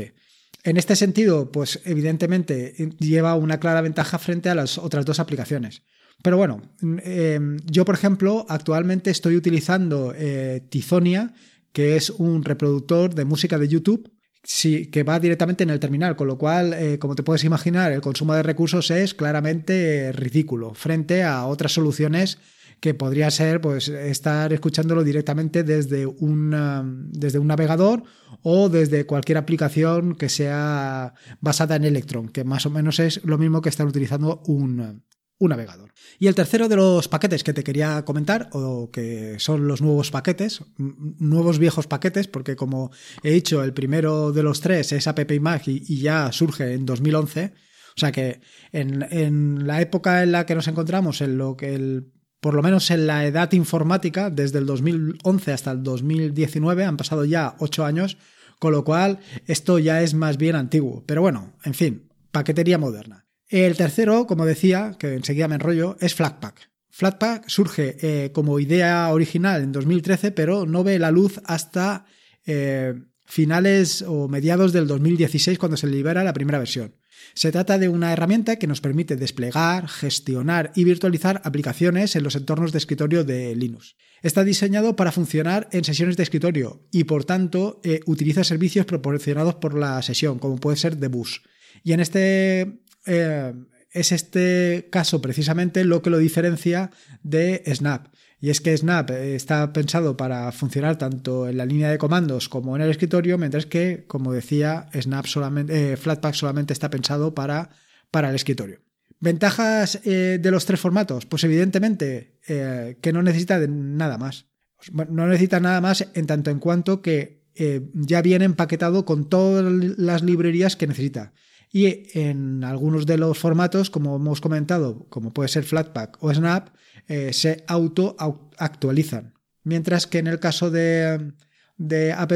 En 0.66 0.78
este 0.78 0.96
sentido, 0.96 1.52
pues 1.52 1.80
evidentemente 1.86 2.74
lleva 2.98 3.36
una 3.36 3.60
clara 3.60 3.82
ventaja 3.82 4.18
frente 4.18 4.50
a 4.50 4.56
las 4.56 4.80
otras 4.80 5.06
dos 5.06 5.20
aplicaciones. 5.20 5.84
Pero 6.24 6.38
bueno, 6.38 6.62
eh, 7.04 7.40
yo 7.66 7.86
por 7.86 7.94
ejemplo 7.94 8.46
actualmente 8.50 9.12
estoy 9.12 9.36
utilizando 9.36 10.12
eh, 10.18 10.66
Tizonia, 10.70 11.36
que 11.72 11.96
es 11.96 12.10
un 12.10 12.44
reproductor 12.44 13.14
de 13.14 13.26
música 13.26 13.60
de 13.60 13.68
YouTube 13.68 14.12
Sí, 14.48 14.92
que 14.92 15.02
va 15.02 15.20
directamente 15.20 15.64
en 15.64 15.72
el 15.72 15.80
terminal, 15.80 16.16
con 16.16 16.28
lo 16.28 16.38
cual, 16.38 16.74
eh, 16.74 17.00
como 17.00 17.16
te 17.16 17.24
puedes 17.24 17.44
imaginar, 17.44 17.92
el 17.92 18.02
consumo 18.02 18.36
de 18.36 18.44
recursos 18.44 18.92
es 18.92 19.16
claramente 19.16 20.12
ridículo 20.12 20.76
frente 20.76 21.24
a 21.24 21.48
otras 21.48 21.72
soluciones 21.72 22.38
que 22.80 22.94
podría 22.94 23.32
ser 23.32 23.62
pues 23.62 23.88
estar 23.88 24.54
escuchándolo 24.54 25.04
directamente 25.04 25.64
desde 25.64 26.06
un, 26.06 27.10
desde 27.12 27.40
un 27.40 27.48
navegador 27.48 28.04
o 28.42 28.70
desde 28.70 29.06
cualquier 29.06 29.38
aplicación 29.38 30.16
que 30.16 30.30
sea 30.30 31.14
basada 31.40 31.76
en 31.76 31.86
Electron, 31.86 32.30
que 32.30 32.44
más 32.44 32.66
o 32.66 32.70
menos 32.70 33.00
es 33.00 33.24
lo 33.24 33.38
mismo 33.38 33.62
que 33.62 33.70
estar 33.70 33.88
utilizando 33.88 34.42
un, 34.46 35.04
un 35.38 35.50
navegador. 35.50 35.94
Y 36.20 36.28
el 36.28 36.36
tercero 36.36 36.68
de 36.68 36.76
los 36.76 37.08
paquetes 37.08 37.44
que 37.44 37.54
te 37.54 37.64
quería 37.64 38.04
comentar, 38.06 38.50
o 38.54 38.90
que 38.92 39.36
son 39.40 39.68
los 39.68 39.82
nuevos 39.82 40.12
paquetes, 40.12 40.64
nuevos 40.78 41.60
viejos 41.60 41.88
paquetes, 41.88 42.28
porque 42.28 42.56
como 42.56 42.92
he 43.24 43.32
dicho, 43.32 43.64
el 43.64 43.74
primero 43.74 44.32
de 44.32 44.44
los 44.44 44.62
tres 44.62 44.92
es 44.92 45.08
AppImage 45.08 45.72
y, 45.72 45.84
y 45.88 46.02
ya 46.02 46.32
surge 46.32 46.74
en 46.74 46.86
2011. 46.86 47.54
O 47.96 48.00
sea 48.00 48.12
que 48.12 48.42
en, 48.74 49.66
la 49.66 49.82
época 49.82 50.22
en 50.22 50.34
la 50.34 50.46
que 50.46 50.56
nos 50.56 50.68
encontramos, 50.68 51.22
en 51.22 51.38
lo 51.38 51.56
que 51.56 51.76
el, 51.76 52.12
por 52.46 52.54
lo 52.54 52.62
menos 52.62 52.92
en 52.92 53.08
la 53.08 53.26
edad 53.26 53.52
informática, 53.54 54.30
desde 54.30 54.60
el 54.60 54.68
2011 54.68 55.52
hasta 55.52 55.72
el 55.72 55.82
2019, 55.82 56.86
han 56.86 56.96
pasado 56.96 57.26
ya 57.26 57.56
ocho 57.58 57.84
años, 57.84 58.20
con 58.60 58.72
lo 58.72 58.84
cual 58.84 59.18
esto 59.48 59.80
ya 59.80 60.04
es 60.04 60.14
más 60.14 60.38
bien 60.38 60.56
antiguo. 60.56 61.04
Pero 61.08 61.24
bueno, 61.24 61.56
en 61.64 61.74
fin, 61.74 62.08
paquetería 62.30 62.78
moderna. 62.78 63.26
El 63.48 63.76
tercero, 63.76 64.28
como 64.28 64.46
decía, 64.46 64.96
que 65.00 65.16
enseguida 65.16 65.48
me 65.48 65.56
enrollo, 65.56 65.98
es 66.00 66.14
Flatpak. 66.14 66.70
Flatpak 66.92 67.50
surge 67.50 67.98
eh, 68.00 68.32
como 68.32 68.60
idea 68.60 69.10
original 69.12 69.64
en 69.64 69.72
2013, 69.72 70.32
pero 70.32 70.68
no 70.68 70.84
ve 70.84 71.00
la 71.00 71.10
luz 71.10 71.42
hasta 71.46 72.06
eh, 72.46 72.94
finales 73.26 74.04
o 74.04 74.28
mediados 74.28 74.72
del 74.72 74.86
2016 74.86 75.58
cuando 75.58 75.78
se 75.78 75.88
libera 75.88 76.24
la 76.24 76.34
primera 76.34 76.60
versión. 76.60 76.94
Se 77.34 77.52
trata 77.52 77.78
de 77.78 77.90
una 77.90 78.14
herramienta 78.14 78.58
que 78.58 78.68
nos 78.68 78.82
permite 78.82 79.16
desplegar, 79.16 79.88
gestionar 79.88 80.72
y 80.76 80.84
virtualizar 80.84 81.42
aplicaciones 81.44 82.16
en 82.16 82.24
los 82.24 82.36
entornos 82.36 82.72
de 82.72 82.78
escritorio 82.78 83.24
de 83.24 83.56
Linux. 83.56 83.96
Está 84.22 84.44
diseñado 84.44 84.96
para 84.96 85.12
funcionar 85.12 85.68
en 85.72 85.84
sesiones 85.84 86.18
de 86.18 86.24
escritorio 86.24 86.88
y 86.92 87.04
por 87.04 87.26
tanto 87.26 87.82
eh, 87.84 88.00
utiliza 88.06 88.44
servicios 88.44 88.86
proporcionados 88.86 89.56
por 89.56 89.78
la 89.78 90.02
sesión, 90.02 90.40
como 90.40 90.58
puede 90.58 90.78
ser 90.78 90.98
Debus. 90.98 91.42
Y 91.84 91.94
en 91.94 92.00
este 92.00 92.80
eh, 93.06 93.54
es 93.92 94.12
este 94.12 94.90
caso 94.92 95.22
precisamente 95.22 95.86
lo 95.86 96.02
que 96.02 96.10
lo 96.10 96.18
diferencia 96.18 96.92
de 97.24 97.64
Snap. 97.74 98.08
Y 98.46 98.52
es 98.52 98.62
que 98.62 98.78
Snap 98.78 99.10
está 99.10 99.74
pensado 99.74 100.16
para 100.16 100.52
funcionar 100.52 101.00
tanto 101.00 101.50
en 101.50 101.58
la 101.58 101.66
línea 101.66 101.90
de 101.90 101.98
comandos 101.98 102.48
como 102.48 102.76
en 102.76 102.84
el 102.84 102.92
escritorio, 102.92 103.40
mientras 103.40 103.66
que, 103.66 104.04
como 104.06 104.32
decía, 104.34 104.86
Snap 104.94 105.26
solamente, 105.26 105.94
eh, 105.94 105.98
Flatpak 105.98 106.36
solamente 106.36 106.72
está 106.72 106.92
pensado 106.92 107.34
para, 107.34 107.72
para 108.12 108.30
el 108.30 108.36
escritorio. 108.36 108.82
¿Ventajas 109.20 110.00
eh, 110.04 110.38
de 110.40 110.52
los 110.52 110.68
tres 110.68 110.80
formatos? 110.80 111.26
Pues 111.26 111.44
evidentemente 111.44 112.38
que 112.46 113.12
no 113.12 113.24
necesita 113.24 113.58
nada 113.68 114.20
más. 114.20 114.46
No 114.94 115.26
necesita 115.26 115.60
nada 115.60 115.82
más 115.82 116.08
en 116.14 116.28
tanto 116.28 116.52
en 116.52 116.60
cuanto 116.60 117.02
que 117.02 117.48
ya 117.96 118.22
viene 118.22 118.46
empaquetado 118.46 119.06
con 119.06 119.28
todas 119.28 119.66
las 119.98 120.22
librerías 120.22 120.76
que 120.76 120.86
necesita. 120.86 121.34
Y 121.72 122.18
en 122.18 122.64
algunos 122.64 123.06
de 123.06 123.18
los 123.18 123.38
formatos, 123.38 123.90
como 123.90 124.16
hemos 124.16 124.42
comentado, 124.42 125.06
como 125.10 125.34
puede 125.34 125.50
ser 125.50 125.64
Flatpak 125.64 126.18
o 126.22 126.34
Snap, 126.34 126.70
eh, 127.08 127.34
se 127.34 127.64
auto 127.68 128.16
actualizan. 128.58 129.34
Mientras 129.64 130.08
que 130.08 130.20
en 130.20 130.28
el 130.28 130.40
caso 130.40 130.70
de, 130.72 131.34
de 131.78 132.14
App 132.14 132.32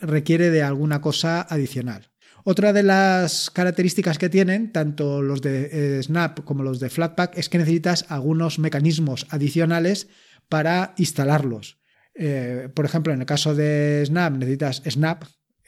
requiere 0.00 0.50
de 0.50 0.62
alguna 0.62 1.00
cosa 1.00 1.42
adicional. 1.42 2.10
Otra 2.44 2.72
de 2.72 2.82
las 2.82 3.50
características 3.50 4.18
que 4.18 4.28
tienen, 4.28 4.72
tanto 4.72 5.22
los 5.22 5.42
de 5.42 5.98
eh, 5.98 6.02
Snap 6.02 6.40
como 6.44 6.64
los 6.64 6.80
de 6.80 6.90
Flatpak, 6.90 7.38
es 7.38 7.48
que 7.48 7.58
necesitas 7.58 8.06
algunos 8.08 8.58
mecanismos 8.58 9.26
adicionales 9.30 10.08
para 10.48 10.94
instalarlos. 10.96 11.78
Eh, 12.14 12.68
por 12.74 12.84
ejemplo, 12.84 13.12
en 13.12 13.20
el 13.20 13.26
caso 13.26 13.54
de 13.54 14.02
Snap 14.04 14.32
necesitas 14.32 14.82
Snap, 14.88 15.24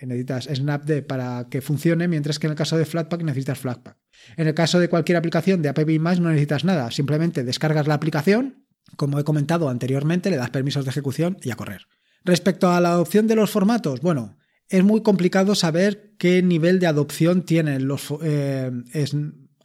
necesitas 0.06 0.48
SnapD 0.52 1.02
para 1.02 1.48
que 1.50 1.60
funcione, 1.60 2.08
mientras 2.08 2.38
que 2.38 2.46
en 2.46 2.52
el 2.52 2.56
caso 2.56 2.76
de 2.76 2.84
Flatpak 2.84 3.22
necesitas 3.22 3.58
Flatpak. 3.58 3.96
En 4.36 4.46
el 4.46 4.54
caso 4.54 4.78
de 4.78 4.88
cualquier 4.88 5.16
aplicación 5.16 5.62
de 5.62 5.68
App 5.68 5.78
no 5.78 6.30
necesitas 6.30 6.64
nada, 6.64 6.90
simplemente 6.90 7.44
descargas 7.44 7.86
la 7.86 7.94
aplicación, 7.94 8.64
como 8.96 9.18
he 9.18 9.24
comentado 9.24 9.68
anteriormente, 9.68 10.30
le 10.30 10.36
das 10.36 10.50
permisos 10.50 10.84
de 10.84 10.90
ejecución 10.90 11.36
y 11.42 11.50
a 11.50 11.56
correr. 11.56 11.86
Respecto 12.24 12.70
a 12.70 12.80
la 12.80 12.90
adopción 12.90 13.26
de 13.26 13.36
los 13.36 13.50
formatos, 13.50 14.00
bueno, 14.00 14.36
es 14.68 14.82
muy 14.82 15.02
complicado 15.02 15.54
saber 15.54 16.14
qué 16.18 16.42
nivel 16.42 16.80
de 16.80 16.86
adopción 16.86 17.42
tienen 17.42 17.86
los 17.86 18.12
eh, 18.22 18.70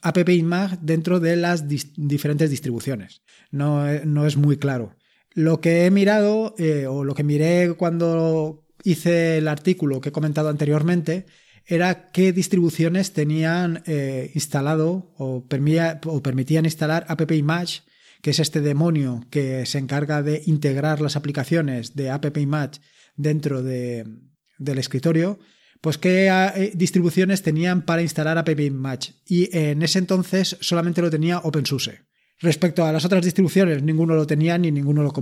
App 0.01 0.17
dentro 0.81 1.19
de 1.19 1.36
las 1.36 1.67
diferentes 1.67 2.50
distribuciones. 2.50 3.22
No, 3.51 3.86
no, 4.05 4.25
es 4.25 4.38
muy 4.38 4.58
claro. 4.58 4.96
Lo 5.34 5.62
que 5.62 5.86
he 5.86 5.91
mirado, 5.91 6.55
eh, 6.58 6.88
o 6.88 7.03
lo 7.03 7.15
que 7.15 7.24
miré 7.24 7.74
cuando 7.77 8.65
hice 8.83 9.38
el 9.38 9.48
artículo 9.48 10.01
que 10.01 10.09
he 10.09 10.13
comentado 10.13 10.50
anteriormente, 10.50 11.25
era 11.65 12.09
qué 12.12 12.33
distribuciones 12.33 13.13
tenían 13.13 13.83
eh, 13.86 14.31
instalado 14.33 15.13
o, 15.17 15.45
permitían 15.48 16.65
instalar 16.65 17.05
App 17.07 17.31
Image, 17.31 17.81
que 18.21 18.31
es 18.31 18.39
este 18.39 18.62
demonio 18.62 19.25
que 19.29 19.65
se 19.65 19.77
encarga 19.77 20.24
de 20.24 20.41
integrar 20.45 21.00
las 21.00 21.15
aplicaciones 21.15 21.95
de 21.95 22.09
App 22.09 22.36
Image 22.38 22.81
dentro 23.15 23.62
de, 23.62 24.05
del 24.57 24.79
escritorio, 24.79 25.39
pues 25.81 25.98
qué 25.98 26.27
eh, 26.27 26.71
distribuciones 26.74 27.43
tenían 27.43 27.83
para 27.83 28.01
instalar 28.01 28.38
App 28.38 28.50
Image. 28.50 29.13
Y 29.25 29.55
en 29.55 29.83
ese 29.83 30.00
entonces 30.00 30.57
solamente 30.62 31.01
lo 31.01 31.09
tenía 31.09 31.39
OpenSUSE. 31.39 32.01
Respecto 32.39 32.86
a 32.86 32.91
las 32.91 33.05
otras 33.05 33.24
distribuciones, 33.24 33.83
ninguno 33.83 34.15
lo 34.15 34.25
tenía 34.25 34.57
ni 34.57 34.71
ninguno 34.71 35.03
lo 35.03 35.13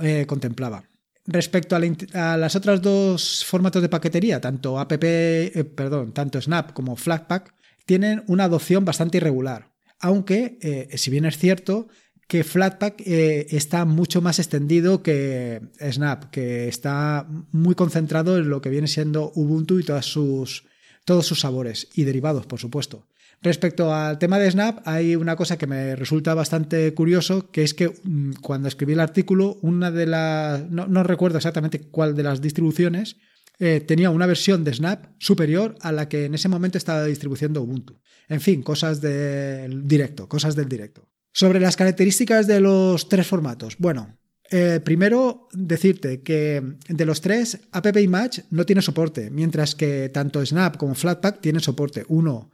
eh, 0.00 0.26
contemplaba. 0.26 0.87
Respecto 1.30 1.76
a, 1.76 2.36
las 2.38 2.56
otras 2.56 2.80
dos 2.80 3.44
formatos 3.44 3.82
de 3.82 3.90
paquetería, 3.90 4.40
tanto 4.40 4.78
app, 4.78 4.92
eh, 5.02 5.70
perdón, 5.76 6.12
tanto 6.14 6.40
Snap 6.40 6.72
como 6.72 6.96
Flatpak, 6.96 7.54
tienen 7.84 8.24
una 8.28 8.44
adopción 8.44 8.86
bastante 8.86 9.18
irregular. 9.18 9.68
Aunque, 10.00 10.58
eh, 10.62 10.96
si 10.96 11.10
bien 11.10 11.26
es 11.26 11.36
cierto, 11.36 11.88
que 12.26 12.44
Flatpak 12.44 13.02
eh, 13.04 13.46
está 13.50 13.84
mucho 13.84 14.22
más 14.22 14.38
extendido 14.38 15.02
que 15.02 15.60
Snap, 15.78 16.30
que 16.30 16.66
está 16.66 17.26
muy 17.52 17.74
concentrado 17.74 18.38
en 18.38 18.48
lo 18.48 18.62
que 18.62 18.70
viene 18.70 18.88
siendo 18.88 19.30
Ubuntu 19.34 19.80
y 19.80 19.84
todos 19.84 20.06
sus 20.06 21.40
sabores 21.40 21.88
y 21.94 22.04
derivados, 22.04 22.46
por 22.46 22.58
supuesto. 22.58 23.06
Respecto 23.40 23.94
al 23.94 24.18
tema 24.18 24.38
de 24.38 24.50
Snap, 24.50 24.80
hay 24.84 25.14
una 25.14 25.36
cosa 25.36 25.56
que 25.56 25.68
me 25.68 25.94
resulta 25.94 26.34
bastante 26.34 26.92
curioso, 26.92 27.50
que 27.52 27.62
es 27.62 27.72
que 27.72 27.88
mm, 27.88 28.32
cuando 28.40 28.66
escribí 28.66 28.94
el 28.94 29.00
artículo, 29.00 29.58
una 29.62 29.90
de 29.92 30.06
las, 30.06 30.68
no, 30.68 31.02
recuerdo 31.04 31.38
exactamente 31.38 31.80
cuál 31.80 32.16
de 32.16 32.24
las 32.24 32.40
distribuciones, 32.40 33.16
eh, 33.60 33.80
tenía 33.80 34.10
una 34.10 34.26
versión 34.26 34.64
de 34.64 34.74
Snap 34.74 35.06
superior 35.18 35.76
a 35.82 35.92
la 35.92 36.08
que 36.08 36.24
en 36.24 36.34
ese 36.34 36.48
momento 36.48 36.78
estaba 36.78 37.04
distribuyendo 37.04 37.62
Ubuntu. 37.62 38.00
En 38.28 38.40
fin, 38.40 38.62
cosas 38.62 39.00
del 39.00 39.86
directo, 39.86 40.28
cosas 40.28 40.56
del 40.56 40.68
directo. 40.68 41.08
Sobre 41.32 41.60
las 41.60 41.76
características 41.76 42.46
de 42.46 42.60
los 42.60 43.08
tres 43.08 43.26
formatos. 43.26 43.76
Bueno, 43.78 44.18
eh, 44.50 44.80
primero 44.84 45.48
decirte 45.52 46.22
que 46.22 46.62
de 46.88 47.06
los 47.06 47.20
tres, 47.20 47.58
App 47.70 47.96
Image 47.96 48.44
no 48.50 48.64
tiene 48.66 48.82
soporte, 48.82 49.30
mientras 49.30 49.74
que 49.74 50.08
tanto 50.08 50.44
Snap 50.44 50.76
como 50.76 50.94
Flatpak 50.94 51.40
tienen 51.40 51.60
soporte. 51.60 52.04
Uno 52.08 52.50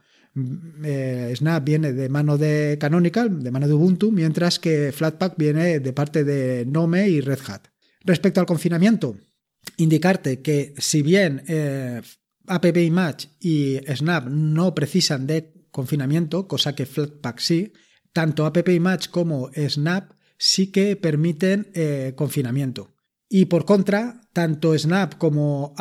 eh, 0.83 1.33
Snap 1.35 1.63
viene 1.63 1.93
de 1.93 2.09
mano 2.09 2.37
de 2.37 2.77
Canonical, 2.79 3.41
de 3.41 3.51
mano 3.51 3.67
de 3.67 3.73
Ubuntu, 3.73 4.11
mientras 4.11 4.59
que 4.59 4.91
Flatpak 4.91 5.37
viene 5.37 5.79
de 5.79 5.93
parte 5.93 6.23
de 6.23 6.65
Nome 6.65 7.07
y 7.07 7.21
Red 7.21 7.39
Hat. 7.47 7.67
Respecto 8.01 8.39
al 8.39 8.45
confinamiento, 8.45 9.17
indicarte 9.77 10.41
que 10.41 10.73
si 10.77 11.01
bien 11.01 11.43
eh, 11.47 12.01
App 12.47 12.65
Image 12.65 13.29
y 13.39 13.79
Snap 13.87 14.27
no 14.27 14.75
precisan 14.75 15.25
de 15.25 15.53
confinamiento, 15.71 16.47
cosa 16.47 16.75
que 16.75 16.85
Flatpak 16.85 17.39
sí, 17.39 17.73
tanto 18.11 18.45
App 18.45 18.67
Image 18.67 19.09
como 19.09 19.49
Snap 19.55 20.11
sí 20.37 20.67
que 20.67 20.97
permiten 20.97 21.71
eh, 21.73 22.13
confinamiento. 22.15 22.93
Y 23.29 23.45
por 23.45 23.65
contra, 23.65 24.21
tanto 24.33 24.77
Snap 24.77 25.17
como, 25.17 25.73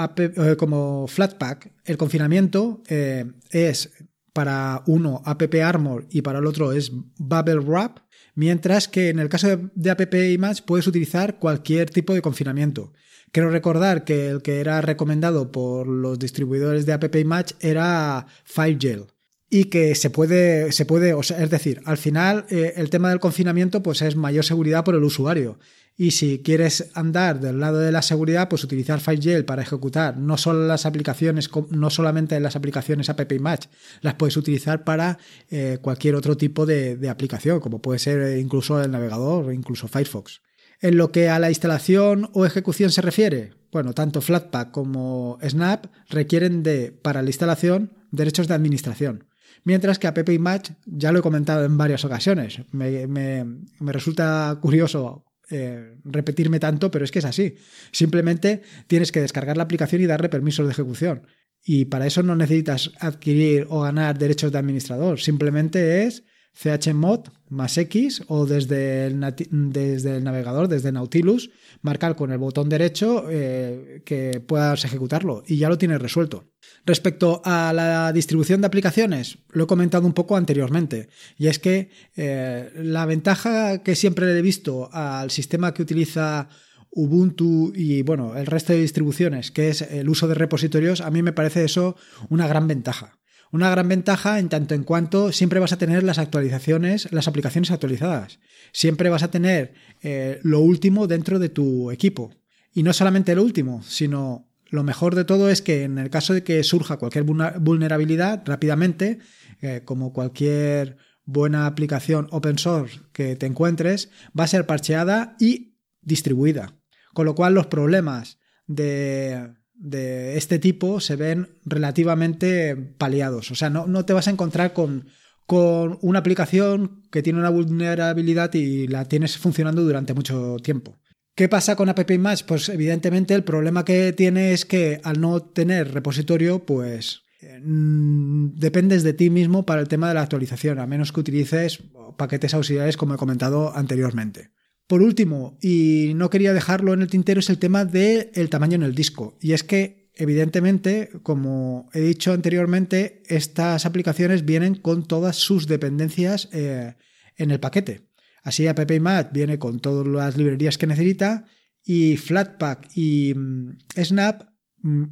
como 0.57 1.07
Flatpak, 1.07 1.73
el 1.85 1.99
confinamiento 1.99 2.83
es 2.89 3.91
para 4.35 4.83
uno 4.87 5.23
App 5.25 5.43
Armor 5.63 6.07
y 6.11 6.21
para 6.21 6.41
el 6.41 6.47
otro 6.47 6.73
es 6.73 6.93
Bubble 7.17 7.61
Wrap, 7.61 8.01
mientras 8.35 8.89
que 8.89 9.09
en 9.09 9.21
el 9.21 9.31
caso 9.31 9.71
de, 9.75 9.91
App 9.91 10.15
Image 10.15 10.65
puedes 10.67 10.87
utilizar 10.87 11.39
cualquier 11.39 11.89
tipo 11.89 12.13
de 12.13 12.21
confinamiento. 12.21 12.93
Quiero 13.33 13.51
recordar 13.51 14.05
que 14.05 14.29
el 14.29 14.43
que 14.43 14.61
era 14.61 14.81
recomendado 14.81 15.51
por 15.51 15.87
los 15.87 16.19
distribuidores 16.19 16.85
de 16.85 16.93
App 16.93 17.15
Image 17.15 17.55
era 17.61 18.27
FileGel 18.45 19.07
y 19.49 19.67
que 19.67 19.95
se 19.95 20.11
puede, 20.11 20.73
se 20.73 20.85
puede, 20.85 21.15
o 21.15 21.21
es 21.21 21.51
decir, 21.51 21.81
al 21.85 21.97
final 21.97 22.45
eh, 22.51 22.75
el 22.77 22.91
tema 22.91 23.11
del 23.11 23.21
confinamiento 23.21 23.85
pues 23.85 24.03
es 24.03 24.17
mayor 24.17 24.45
seguridad 24.45 24.85
por 24.85 24.97
el 24.97 25.05
usuario 25.05 25.59
y 25.97 26.11
si 26.11 26.41
quieres 26.43 26.91
andar 26.95 27.39
del 27.39 27.61
lado 27.61 27.79
de 27.79 27.93
la 27.93 28.03
seguridad, 28.03 28.49
pues 28.49 28.65
utilizar 28.65 29.01
FileGel 29.01 29.45
para 29.45 29.63
ejecutar 29.63 30.17
no 30.17 30.37
solo 30.37 30.67
las 30.67 30.87
aplicaciones, 30.87 31.49
no 31.71 31.91
solamente 31.91 32.39
las 32.41 32.57
aplicaciones 32.57 33.09
App 33.09 33.31
Image, 33.31 33.69
las 34.01 34.15
puedes 34.15 34.37
utilizar 34.37 34.83
para 34.83 35.19
eh, 35.51 35.79
cualquier 35.81 36.17
otro 36.17 36.37
tipo 36.37 36.67
de, 36.67 37.09
aplicación, 37.09 37.61
como 37.61 37.81
puede 37.81 38.01
ser 38.01 38.39
incluso 38.39 38.83
el 38.83 38.91
navegador 38.91 39.47
o 39.47 39.53
incluso 39.53 39.87
Firefox. 39.87 40.41
En 40.81 40.97
lo 40.97 41.13
que 41.13 41.29
a 41.29 41.39
la 41.39 41.51
instalación 41.51 42.29
o 42.33 42.45
ejecución 42.45 42.91
se 42.91 43.01
refiere, 43.01 43.53
bueno, 43.71 43.93
tanto 43.93 44.21
Flatpak 44.21 44.73
como 44.73 45.39
Snap 45.47 45.87
requieren 46.09 46.65
de, 46.65 46.91
para 46.91 47.23
la 47.23 47.31
instalación, 47.31 47.93
derechos 48.11 48.49
de 48.49 48.55
administración. 48.55 49.29
Mientras 49.63 49.99
que 49.99 50.09
App 50.09 50.29
Image, 50.29 50.75
ya 50.87 51.13
lo 51.13 51.21
he 51.21 51.23
comentado 51.23 51.65
en 51.65 51.79
varias 51.79 52.05
ocasiones, 52.05 52.63
me, 52.73 53.07
me 53.07 53.93
resulta 53.93 54.59
curioso 54.61 55.25
eh, 55.51 55.97
repetirme 56.05 56.61
tanto, 56.61 56.91
pero 56.91 57.05
es 57.05 57.11
que 57.11 57.19
es 57.19 57.25
así. 57.25 57.57
Simplemente 57.93 58.63
tienes 58.87 59.13
que 59.13 59.21
descargar 59.21 59.57
la 59.57 59.65
aplicación 59.65 60.03
y 60.03 60.07
darle 60.07 60.29
permisos 60.29 60.67
de 60.67 60.73
ejecución. 60.73 61.27
Y 61.63 61.87
para 61.87 62.07
eso 62.07 62.23
no 62.23 62.37
necesitas 62.37 62.93
adquirir 63.01 63.67
o 63.71 63.81
ganar 63.81 64.19
derechos 64.19 64.53
de 64.53 64.59
administrador. 64.59 65.21
Simplemente 65.21 66.05
es 66.05 66.25
chmod 66.55 67.29
más 67.49 67.77
X 67.79 68.23
o 68.29 68.47
desde 68.47 69.07
el, 69.07 69.21
desde 69.51 70.17
el 70.17 70.25
navegador, 70.25 70.69
desde 70.69 70.93
Nautilus, 70.93 71.51
marcar 71.83 72.17
con 72.17 72.33
el 72.33 72.39
botón 72.39 72.69
derecho 72.69 73.27
eh, 73.31 74.03
que 74.05 74.41
puedas 74.41 74.85
ejecutarlo 74.85 75.43
y 75.47 75.59
ya 75.59 75.69
lo 75.69 75.79
tienes 75.79 76.01
resuelto. 76.01 76.45
Respecto 76.87 77.43
a 77.45 77.73
la 77.73 78.13
distribución 78.13 78.61
de 78.61 78.67
aplicaciones, 78.67 79.39
lo 79.51 79.65
he 79.65 79.67
comentado 79.67 80.07
un 80.07 80.15
poco 80.15 80.37
anteriormente, 80.37 81.09
y 81.37 81.49
es 81.49 81.59
que 81.59 81.91
eh, 82.17 82.71
la 82.77 83.07
ventaja 83.07 83.83
que 83.83 83.95
siempre 83.95 84.27
le 84.27 84.39
he 84.39 84.43
visto 84.43 84.89
al 84.93 85.31
sistema 85.31 85.75
que 85.75 85.83
utiliza 85.83 86.49
Ubuntu 86.97 87.73
y 87.75 88.03
bueno, 88.03 88.37
el 88.37 88.47
resto 88.47 88.73
de 88.73 88.81
distribuciones, 88.81 89.51
que 89.51 89.69
es 89.69 89.83
el 89.83 90.09
uso 90.09 90.29
de 90.29 90.35
repositorios, 90.35 91.01
a 91.01 91.11
mí 91.11 91.23
me 91.23 91.33
parece 91.33 91.65
eso 91.65 91.97
una 92.29 92.47
gran 92.47 92.69
ventaja. 92.69 93.19
Una 93.55 93.71
gran 93.71 93.87
ventaja 93.87 94.41
en 94.41 94.49
tanto 94.49 94.75
en 94.75 94.83
cuanto 94.83 95.31
siempre 95.31 95.61
vas 95.61 95.73
a 95.73 95.79
tener 95.79 96.03
las 96.03 96.19
actualizaciones, 96.19 97.13
las 97.13 97.29
aplicaciones 97.29 97.71
actualizadas. 97.71 98.41
Siempre 98.73 99.11
vas 99.11 99.23
a 99.23 99.31
tener 99.31 99.75
eh, 100.03 100.41
lo 100.43 100.59
último 100.59 101.07
dentro 101.07 101.39
de 101.39 101.51
tu 101.51 101.93
equipo. 101.93 102.35
Y 102.73 102.83
no 102.83 102.93
solamente 102.93 103.33
lo 103.37 103.45
último, 103.45 103.81
sino 103.85 104.51
lo 104.71 104.83
mejor 104.83 105.15
de 105.15 105.25
todo 105.25 105.49
es 105.51 105.63
que 105.63 105.85
en 105.85 105.99
el 105.99 106.11
caso 106.11 106.35
de 106.35 106.43
que 106.43 106.65
surja 106.65 106.97
cualquier 106.97 107.23
vulnerabilidad 107.23 108.43
rápidamente, 108.45 109.21
eh, 109.63 109.83
como 109.85 110.13
cualquier 110.13 110.97
buena 111.25 111.67
aplicación 111.67 112.27
open 112.33 112.59
source 112.59 113.03
que 113.13 113.37
te 113.37 113.47
encuentres, 113.47 114.11
va 114.37 114.43
a 114.43 114.49
ser 114.49 114.67
parcheada 114.67 115.37
y 115.39 115.77
distribuida. 116.03 116.75
Con 117.13 117.25
lo 117.25 117.37
cual 117.37 117.55
los 117.55 117.69
problemas 117.69 118.41
de 118.67 119.55
de 119.75 120.37
este 120.37 120.59
tipo 120.59 121.01
se 121.01 121.17
ven 121.17 121.49
relativamente 121.65 122.77
paliados. 122.77 123.51
O 123.51 123.55
sea, 123.55 123.71
no, 123.71 123.87
no 123.87 124.05
te 124.05 124.13
vas 124.13 124.29
a 124.29 124.31
encontrar 124.31 124.73
con, 124.73 125.07
con 125.47 125.99
una 126.01 126.21
aplicación 126.21 127.03
que 127.11 127.23
tiene 127.23 127.39
una 127.39 127.51
vulnerabilidad 127.51 128.53
y 128.55 128.87
la 128.87 129.05
tienes 129.07 129.37
funcionando 129.37 129.83
durante 129.83 130.15
mucho 130.15 130.57
tiempo. 130.63 130.99
¿Qué 131.35 131.49
pasa 131.49 131.75
con 131.75 131.89
App 131.89 132.11
Image? 132.11 132.45
Pues 132.47 132.69
evidentemente 132.69 133.35
el 133.35 133.43
problema 133.43 133.85
que 133.85 134.13
tiene 134.13 134.53
es 134.53 134.65
que 134.65 135.01
al 135.03 135.21
no 135.21 135.41
tener 135.41 135.93
repositorio, 135.93 136.65
pues 136.65 137.23
mm, 137.63 138.55
dependes 138.55 139.03
de 139.03 139.15
ti 139.15 139.31
mismo 139.31 139.67
para 139.67 139.81
el 139.81 139.89
tema 139.89 140.09
de 140.09 140.15
la 140.15 140.23
actualización, 140.23 140.79
a 140.79 140.87
menos 140.87 141.13
que 141.13 141.21
utilices 141.21 141.83
paquetes 142.17 142.55
auxiliares 142.55 142.97
como 142.97 143.15
he 143.15 143.19
comentado 143.19 143.77
anteriormente. 143.77 144.51
Por 144.87 145.03
último, 145.03 145.59
y 145.63 146.13
no 146.15 146.29
quería 146.29 146.53
dejarlo 146.53 146.93
en 146.93 147.03
el 147.03 147.09
tintero, 147.09 147.41
es 147.41 147.49
el 147.49 147.59
tema 147.59 147.85
del 147.85 148.51
tamaño 148.51 148.75
en 148.75 148.83
el 148.83 148.95
disco. 148.95 149.39
Y 149.41 149.53
es 149.53 149.63
que, 149.63 150.11
evidentemente, 150.15 151.11
como 151.23 151.89
he 151.95 152.01
dicho 152.01 152.33
anteriormente, 152.33 153.23
estas 153.27 153.87
aplicaciones 153.87 154.45
vienen 154.45 154.75
con 154.75 155.07
todas 155.07 155.37
sus 155.37 155.67
dependencias 155.67 156.51
eh, 156.53 156.95
en 157.37 157.51
el 157.51 157.61
paquete. 157.61 158.11
Así 158.43 158.67
AppImage 158.67 159.31
viene 159.33 159.59
con 159.59 159.81
todas 159.81 160.07
las 160.07 160.37
librerías 160.37 160.77
que 160.77 160.87
necesita 160.87 161.47
y 161.83 162.19
Flatpak 162.19 162.89
y 162.95 163.33
mm, 163.35 163.79
Snap 163.97 164.51
mm, 164.83 165.05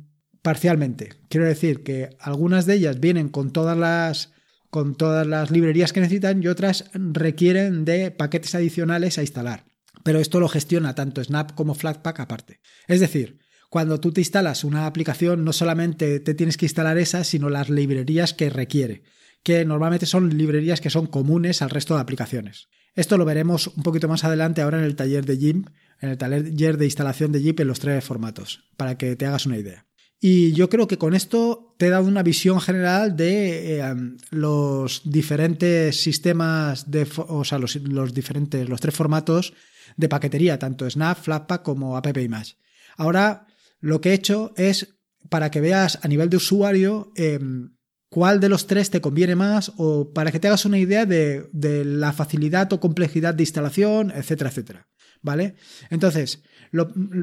parcialmente. 0.43 1.14
Quiero 1.29 1.47
decir 1.47 1.83
que 1.83 2.11
algunas 2.19 2.67
de 2.67 2.75
ellas 2.75 3.00
vienen 3.00 3.31
con 3.31 3.52
todas 3.52 3.76
las 3.76 4.33
con 4.73 4.95
todas 4.95 5.26
las 5.26 5.50
librerías 5.50 5.93
que 5.93 6.00
necesitan 6.00 6.43
y 6.43 6.47
otras 6.47 6.87
requieren 6.95 7.85
de 7.85 8.11
paquetes 8.11 8.55
adicionales 8.55 9.19
a 9.19 9.21
instalar. 9.21 9.67
Pero 10.02 10.19
esto 10.19 10.41
lo 10.41 10.49
gestiona 10.49 10.95
tanto 10.95 11.23
Snap 11.23 11.52
como 11.52 11.75
Flatpak 11.75 12.21
aparte. 12.21 12.61
Es 12.88 12.99
decir, 12.99 13.38
cuando 13.69 14.00
tú 14.00 14.12
te 14.12 14.23
instalas 14.23 14.64
una 14.64 14.87
aplicación 14.87 15.45
no 15.45 15.52
solamente 15.52 16.21
te 16.21 16.33
tienes 16.33 16.57
que 16.57 16.64
instalar 16.64 16.97
esa, 16.97 17.23
sino 17.23 17.50
las 17.50 17.69
librerías 17.69 18.33
que 18.33 18.49
requiere, 18.49 19.02
que 19.43 19.67
normalmente 19.67 20.07
son 20.07 20.38
librerías 20.38 20.81
que 20.81 20.88
son 20.88 21.07
comunes 21.07 21.61
al 21.61 21.69
resto 21.69 21.95
de 21.95 22.00
aplicaciones. 22.00 22.71
Esto 22.95 23.19
lo 23.19 23.26
veremos 23.26 23.67
un 23.67 23.83
poquito 23.83 24.09
más 24.09 24.25
adelante 24.25 24.62
ahora 24.62 24.79
en 24.79 24.85
el 24.85 24.97
taller 24.97 25.26
de 25.26 25.37
GIMP, 25.37 25.69
en 26.00 26.09
el 26.09 26.17
taller 26.17 26.79
de 26.79 26.85
instalación 26.87 27.31
de 27.31 27.43
GIMP 27.43 27.61
en 27.61 27.69
los 27.69 27.79
tres 27.79 28.02
formatos, 28.02 28.71
para 28.79 28.97
que 28.97 29.17
te 29.17 29.26
hagas 29.26 29.45
una 29.45 29.59
idea. 29.59 29.85
Y 30.25 30.52
yo 30.52 30.71
creo 30.71 30.87
que 30.87 30.99
con 30.99 31.14
esto 31.14 31.75
te 31.79 31.88
he 31.88 31.91
dado 31.91 32.07
una 32.07 32.23
visión 32.23 32.61
general 32.61 33.17
de 33.17 33.81
eh, 33.81 33.95
los 34.31 35.02
diferentes 35.05 36.00
sistemas 36.00 36.88
de, 36.93 37.09
o 37.17 37.43
sea, 37.43 37.59
los, 37.59 37.75
diferentes, 38.14 38.69
los 38.69 38.81
tres 38.81 38.95
formatos 38.95 39.52
de 39.97 40.09
paquetería, 40.09 40.61
tanto 40.61 40.88
Snap, 40.88 41.19
Flatpak 41.19 41.64
como 41.64 41.97
AppImage. 41.97 42.55
Ahora, 42.97 43.49
lo 43.81 44.00
que 44.00 44.11
he 44.11 44.14
hecho 44.14 44.55
es 44.57 44.95
para 45.29 45.50
que 45.50 45.61
veas 45.61 45.99
a 46.02 46.07
nivel 46.07 46.31
de 46.31 46.37
usuario 46.37 47.11
em, 47.17 47.75
cuál 48.09 48.38
de 48.38 48.49
los 48.49 48.69
tres 48.69 48.91
te 48.91 49.00
conviene 49.00 49.35
más 49.35 49.73
o 49.76 50.12
para 50.12 50.31
que 50.31 50.38
te 50.38 50.47
hagas 50.47 50.64
una 50.64 50.79
idea 50.79 51.05
de, 51.05 51.49
de 51.52 51.85
la 51.85 52.12
facilidad 52.12 52.73
o 52.73 52.79
complejidad 52.79 53.35
de 53.35 53.43
instalación, 53.43 54.12
etcétera, 54.12 54.50
etcétera. 54.50 54.88
¿Vale? 55.21 55.57
Entonces, 55.91 56.45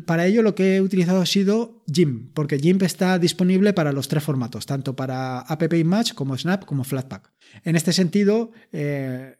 para 0.06 0.28
ello 0.28 0.44
lo 0.44 0.54
que 0.54 0.76
he 0.76 0.82
utilizado 0.82 1.22
ha 1.22 1.26
sido 1.26 1.84
GIMP, 1.92 2.34
porque 2.34 2.60
GIMP 2.60 2.84
está 2.84 3.18
disponible 3.18 3.74
para 3.74 3.92
los 3.92 4.08
tres 4.08 4.24
formatos, 4.24 4.66
tanto 4.66 4.96
para 4.96 5.40
AppImage 5.40 6.14
como 6.14 6.38
Snap 6.38 6.66
como 6.66 6.84
Flatpak. 6.84 7.32
En 7.64 7.76
este 7.76 7.92
sentido, 7.92 8.52
eh, 8.72 9.38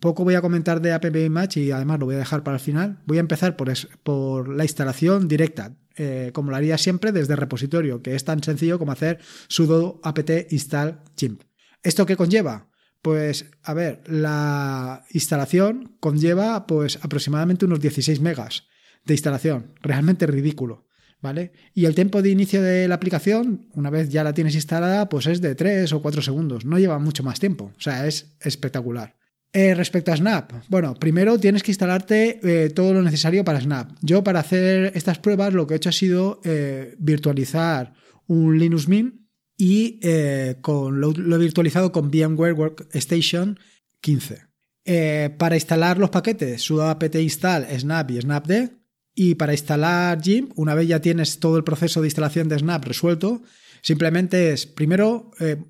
poco 0.00 0.24
voy 0.24 0.34
a 0.34 0.42
comentar 0.42 0.82
de 0.82 0.92
AppImage 0.92 1.60
y 1.60 1.70
además 1.70 1.98
lo 1.98 2.06
voy 2.06 2.16
a 2.16 2.18
dejar 2.18 2.42
para 2.42 2.56
el 2.56 2.62
final. 2.62 3.00
Voy 3.06 3.16
a 3.16 3.20
empezar 3.20 3.56
por, 3.56 3.72
por 4.02 4.48
la 4.48 4.64
instalación 4.64 5.28
directa, 5.28 5.76
eh, 5.96 6.30
como 6.34 6.50
lo 6.50 6.56
haría 6.56 6.76
siempre 6.76 7.10
desde 7.10 7.32
el 7.32 7.38
repositorio, 7.38 8.02
que 8.02 8.14
es 8.14 8.24
tan 8.24 8.42
sencillo 8.42 8.78
como 8.78 8.92
hacer 8.92 9.18
sudo 9.48 9.98
apt 10.02 10.52
install 10.52 11.00
GIMP. 11.16 11.42
¿Esto 11.82 12.04
qué 12.04 12.16
conlleva? 12.16 12.68
Pues, 13.00 13.46
a 13.62 13.72
ver, 13.72 14.02
la 14.06 15.04
instalación 15.10 15.96
conlleva 16.00 16.66
pues 16.66 16.98
aproximadamente 17.02 17.64
unos 17.64 17.80
16 17.80 18.20
megas 18.20 18.68
de 19.04 19.14
instalación. 19.14 19.72
Realmente 19.82 20.26
ridículo. 20.26 20.86
¿Vale? 21.20 21.52
Y 21.72 21.84
el 21.84 21.94
tiempo 21.94 22.20
de 22.20 22.30
inicio 22.30 22.60
de 22.60 22.88
la 22.88 22.96
aplicación, 22.96 23.68
una 23.74 23.90
vez 23.90 24.08
ya 24.08 24.24
la 24.24 24.34
tienes 24.34 24.56
instalada, 24.56 25.08
pues 25.08 25.28
es 25.28 25.40
de 25.40 25.54
3 25.54 25.92
o 25.92 26.02
4 26.02 26.20
segundos. 26.20 26.64
No 26.64 26.80
lleva 26.80 26.98
mucho 26.98 27.22
más 27.22 27.38
tiempo. 27.38 27.70
O 27.76 27.80
sea, 27.80 28.08
es 28.08 28.36
espectacular. 28.40 29.14
Eh, 29.54 29.74
respecto 29.74 30.10
a 30.10 30.16
Snap, 30.16 30.50
bueno, 30.68 30.94
primero 30.94 31.38
tienes 31.38 31.62
que 31.62 31.72
instalarte 31.72 32.40
eh, 32.42 32.70
todo 32.70 32.94
lo 32.94 33.02
necesario 33.02 33.44
para 33.44 33.60
Snap. 33.60 33.90
Yo 34.00 34.24
para 34.24 34.40
hacer 34.40 34.92
estas 34.94 35.18
pruebas 35.18 35.52
lo 35.52 35.66
que 35.66 35.74
he 35.74 35.76
hecho 35.76 35.90
ha 35.90 35.92
sido 35.92 36.40
eh, 36.42 36.94
virtualizar 36.98 37.92
un 38.26 38.58
Linux 38.58 38.88
Mint 38.88 39.14
y 39.58 40.00
con, 40.62 41.00
lo, 41.00 41.12
lo, 41.12 41.36
he 41.36 41.38
virtualizado 41.38 41.92
con 41.92 42.10
VMware 42.10 42.54
Workstation 42.54 43.60
15. 44.00 44.46
para 45.36 45.54
instalar 45.54 45.98
los 45.98 46.10
paquetes, 46.10 46.62
sudo 46.62 46.88
apt 46.88 47.14
install 47.14 47.66
snap 47.78 48.10
y 48.10 48.20
snapd 48.20 48.50
y 49.14 49.34
para 49.34 49.52
instalar 49.52 50.20
GIMP, 50.22 50.52
una 50.56 50.74
vez 50.74 50.88
ya 50.88 51.00
tienes 51.00 51.38
todo 51.38 51.56
el 51.56 51.64
proceso 51.64 52.00
de 52.00 52.06
instalación 52.06 52.48
de 52.48 52.58
Snap 52.58 52.84
resuelto, 52.84 53.42
simplemente 53.82 54.52
es 54.52 54.66
primero 54.66 55.30
eh, 55.40 55.62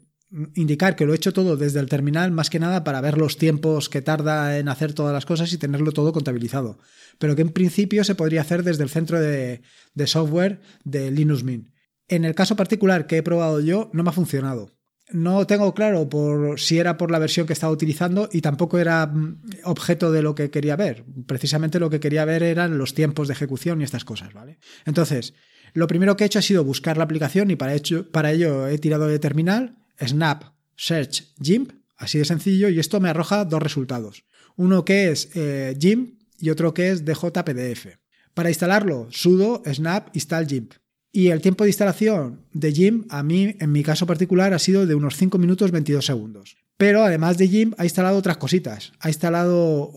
indicar 0.54 0.96
que 0.96 1.04
lo 1.04 1.12
he 1.12 1.16
hecho 1.16 1.32
todo 1.32 1.56
desde 1.56 1.80
el 1.80 1.88
terminal, 1.88 2.30
más 2.30 2.50
que 2.50 2.60
nada 2.60 2.84
para 2.84 3.00
ver 3.00 3.18
los 3.18 3.36
tiempos 3.36 3.88
que 3.88 4.00
tarda 4.00 4.58
en 4.58 4.68
hacer 4.68 4.94
todas 4.94 5.12
las 5.12 5.26
cosas 5.26 5.52
y 5.52 5.58
tenerlo 5.58 5.92
todo 5.92 6.12
contabilizado. 6.12 6.78
Pero 7.18 7.36
que 7.36 7.42
en 7.42 7.50
principio 7.50 8.04
se 8.04 8.14
podría 8.14 8.40
hacer 8.42 8.62
desde 8.62 8.84
el 8.84 8.90
centro 8.90 9.20
de, 9.20 9.62
de 9.94 10.06
software 10.06 10.60
de 10.84 11.10
Linux 11.10 11.42
Mint. 11.42 11.68
En 12.08 12.24
el 12.24 12.34
caso 12.34 12.56
particular 12.56 13.06
que 13.06 13.18
he 13.18 13.22
probado 13.22 13.60
yo, 13.60 13.90
no 13.92 14.02
me 14.02 14.10
ha 14.10 14.12
funcionado 14.12 14.70
no 15.10 15.46
tengo 15.46 15.74
claro 15.74 16.08
por 16.08 16.58
si 16.58 16.78
era 16.78 16.96
por 16.96 17.10
la 17.10 17.18
versión 17.18 17.46
que 17.46 17.52
estaba 17.52 17.72
utilizando 17.72 18.28
y 18.32 18.40
tampoco 18.40 18.78
era 18.78 19.06
mm, 19.06 19.42
objeto 19.64 20.12
de 20.12 20.22
lo 20.22 20.34
que 20.34 20.50
quería 20.50 20.76
ver. 20.76 21.04
Precisamente 21.26 21.80
lo 21.80 21.90
que 21.90 22.00
quería 22.00 22.24
ver 22.24 22.42
eran 22.42 22.78
los 22.78 22.94
tiempos 22.94 23.28
de 23.28 23.34
ejecución 23.34 23.80
y 23.80 23.84
estas 23.84 24.04
cosas, 24.04 24.32
¿vale? 24.32 24.58
Entonces, 24.86 25.34
lo 25.74 25.86
primero 25.86 26.16
que 26.16 26.24
he 26.24 26.26
hecho 26.26 26.38
ha 26.38 26.42
sido 26.42 26.64
buscar 26.64 26.96
la 26.96 27.04
aplicación 27.04 27.50
y 27.50 27.56
para, 27.56 27.74
ello 27.74 28.68
he 28.68 28.78
tirado 28.78 29.06
de 29.06 29.18
terminal, 29.18 29.78
snap, 30.00 30.44
search, 30.76 31.34
GIMP, 31.40 31.72
así 31.96 32.18
de 32.18 32.24
sencillo, 32.24 32.68
y 32.68 32.78
esto 32.78 33.00
me 33.00 33.08
arroja 33.08 33.44
dos 33.44 33.62
resultados. 33.62 34.24
Uno 34.56 34.84
que 34.84 35.10
es 35.10 35.30
eh, 35.34 35.76
GIMP 35.78 36.20
y 36.38 36.50
otro 36.50 36.74
que 36.74 36.90
es 36.90 37.04
DJPDF. 37.04 37.98
Para 38.34 38.50
instalarlo, 38.50 39.08
sudo 39.10 39.62
snap 39.66 40.08
install 40.14 40.46
GIMP. 40.46 40.72
Y 41.14 41.28
el 41.28 41.42
tiempo 41.42 41.64
de 41.64 41.70
instalación 41.70 42.46
de 42.54 42.72
GIMP, 42.72 43.12
a 43.12 43.22
mí, 43.22 43.54
en 43.60 43.70
mi 43.70 43.82
caso 43.82 44.06
particular, 44.06 44.54
ha 44.54 44.58
sido 44.58 44.86
de 44.86 44.94
unos 44.94 45.16
5 45.16 45.36
minutos 45.36 45.70
22 45.70 46.06
segundos. 46.06 46.56
Pero 46.78 47.04
además 47.04 47.36
de 47.36 47.48
GIMP, 47.48 47.78
ha 47.78 47.84
instalado 47.84 48.16
otras 48.16 48.38
cositas. 48.38 48.92
Ha 48.98 49.08
instalado 49.08 49.92